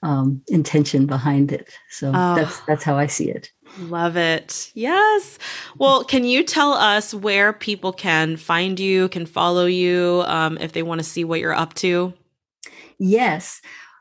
[0.02, 1.72] um, intention behind it.
[1.90, 2.34] So oh.
[2.36, 3.50] that's that's how I see it.
[3.78, 4.70] Love it.
[4.74, 5.38] Yes.
[5.78, 10.72] Well, can you tell us where people can find you, can follow you, um, if
[10.72, 12.12] they want to see what you're up to?
[12.98, 13.60] Yes.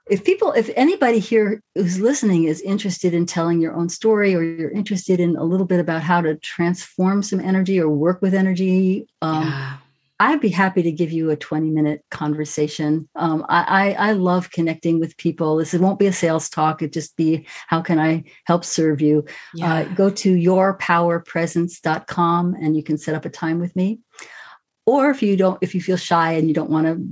[0.09, 4.43] If people, if anybody here who's listening is interested in telling your own story or
[4.43, 8.33] you're interested in a little bit about how to transform some energy or work with
[8.33, 9.77] energy, um, yeah.
[10.21, 13.09] I'd be happy to give you a 20 minute conversation.
[13.15, 15.57] Um, I, I, I, love connecting with people.
[15.57, 16.83] This won't be a sales talk.
[16.83, 19.25] It just be how can I help serve you?
[19.27, 19.73] Uh, yeah.
[19.73, 24.01] Uh, go to yourpowerpresence.com and you can set up a time with me.
[24.85, 27.03] Or if you don't, if you feel shy and you don't want to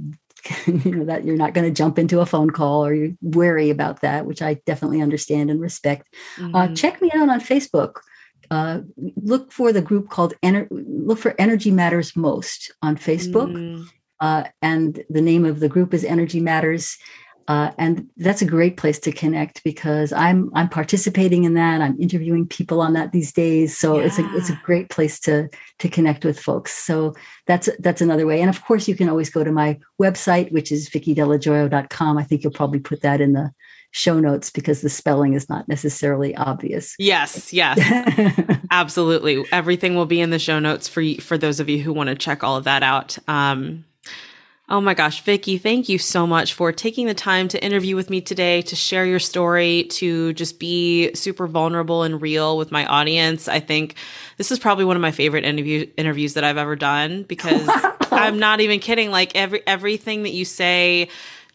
[0.67, 3.69] you know that you're not going to jump into a phone call or you're wary
[3.69, 6.07] about that which i definitely understand and respect
[6.37, 6.55] uh, mm-hmm.
[6.55, 7.99] uh, check me out on facebook
[8.51, 8.79] uh,
[9.21, 13.85] look for the group called Ener- look for Energy Matters Most on Facebook, mm.
[14.19, 16.97] uh, and the name of the group is Energy Matters.
[17.47, 21.81] Uh, and that's a great place to connect because I'm I'm participating in that.
[21.81, 24.05] I'm interviewing people on that these days, so yeah.
[24.05, 26.71] it's a it's a great place to to connect with folks.
[26.73, 27.15] So
[27.47, 28.39] that's that's another way.
[28.41, 32.19] And of course, you can always go to my website, which is vickydellojoio.com.
[32.19, 33.51] I think you'll probably put that in the
[33.91, 36.95] show notes because the spelling is not necessarily obvious.
[36.99, 37.79] Yes, yes.
[38.71, 39.45] Absolutely.
[39.51, 42.15] Everything will be in the show notes for for those of you who want to
[42.15, 43.17] check all of that out.
[43.27, 43.85] Um,
[44.71, 48.11] Oh my gosh, Vicky, thank you so much for taking the time to interview with
[48.11, 52.85] me today, to share your story, to just be super vulnerable and real with my
[52.85, 53.47] audience.
[53.47, 53.95] I think
[54.37, 57.67] this is probably one of my favorite interview interviews that I've ever done because
[58.11, 59.09] I'm not even kidding.
[59.09, 61.09] Like every everything that you say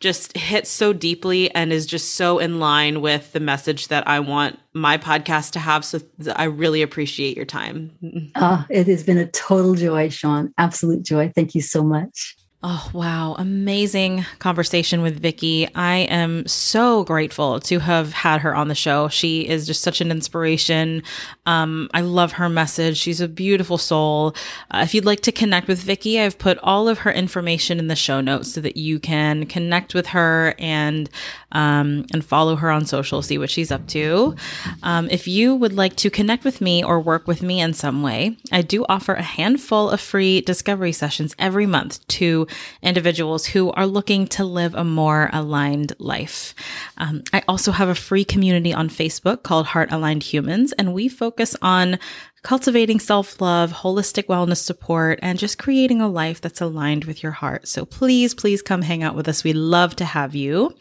[0.04, 4.20] just hits so deeply and is just so in line with the message that I
[4.20, 5.82] want my podcast to have.
[5.82, 5.98] So
[6.36, 8.30] I really appreciate your time.
[8.36, 10.52] Oh, it has been a total joy, Sean.
[10.58, 11.32] Absolute joy.
[11.34, 12.36] Thank you so much.
[12.66, 13.34] Oh, wow.
[13.36, 15.68] Amazing conversation with Vicky.
[15.74, 19.08] I am so grateful to have had her on the show.
[19.08, 21.02] She is just such an inspiration.
[21.44, 22.96] Um, I love her message.
[22.96, 24.34] She's a beautiful soul.
[24.70, 27.88] Uh, if you'd like to connect with Vicky, I've put all of her information in
[27.88, 31.10] the show notes so that you can connect with her and
[31.52, 34.34] um, and follow her on social, see what she's up to.
[34.82, 38.02] Um, if you would like to connect with me or work with me in some
[38.02, 42.48] way, I do offer a handful of free discovery sessions every month to
[42.82, 46.54] individuals who are looking to live a more aligned life.
[46.98, 51.08] Um, I also have a free community on Facebook called Heart Aligned Humans, and we
[51.08, 51.98] focus on
[52.44, 57.32] cultivating self love, holistic wellness support, and just creating a life that's aligned with your
[57.32, 57.66] heart.
[57.66, 59.42] So please, please come hang out with us.
[59.42, 60.72] We'd love to have you.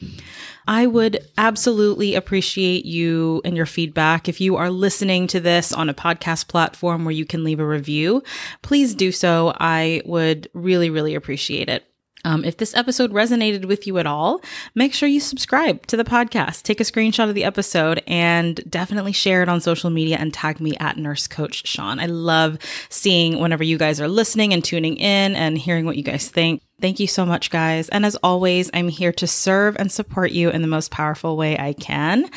[0.68, 4.30] I would absolutely appreciate you and your feedback.
[4.30, 7.66] If you are listening to this on a podcast platform where you can leave a
[7.66, 8.24] review,
[8.62, 9.54] please do so.
[9.60, 11.86] I would really, really appreciate it.
[12.26, 14.42] Um, if this episode resonated with you at all,
[14.76, 16.64] make sure you subscribe to the podcast.
[16.64, 20.62] Take a screenshot of the episode and definitely share it on social media and tag
[20.62, 22.00] me at Nurse Coach Sean.
[22.00, 22.58] I love
[22.90, 26.62] seeing whenever you guys are listening and tuning in and hearing what you guys think.
[26.80, 27.90] Thank you so much, guys.
[27.90, 31.58] And as always, I'm here to serve and support you in the most powerful way
[31.58, 32.30] I can.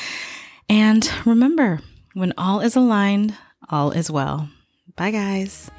[0.68, 1.80] And remember,
[2.14, 3.36] when all is aligned,
[3.70, 4.48] all is well.
[4.96, 5.70] Bye, guys.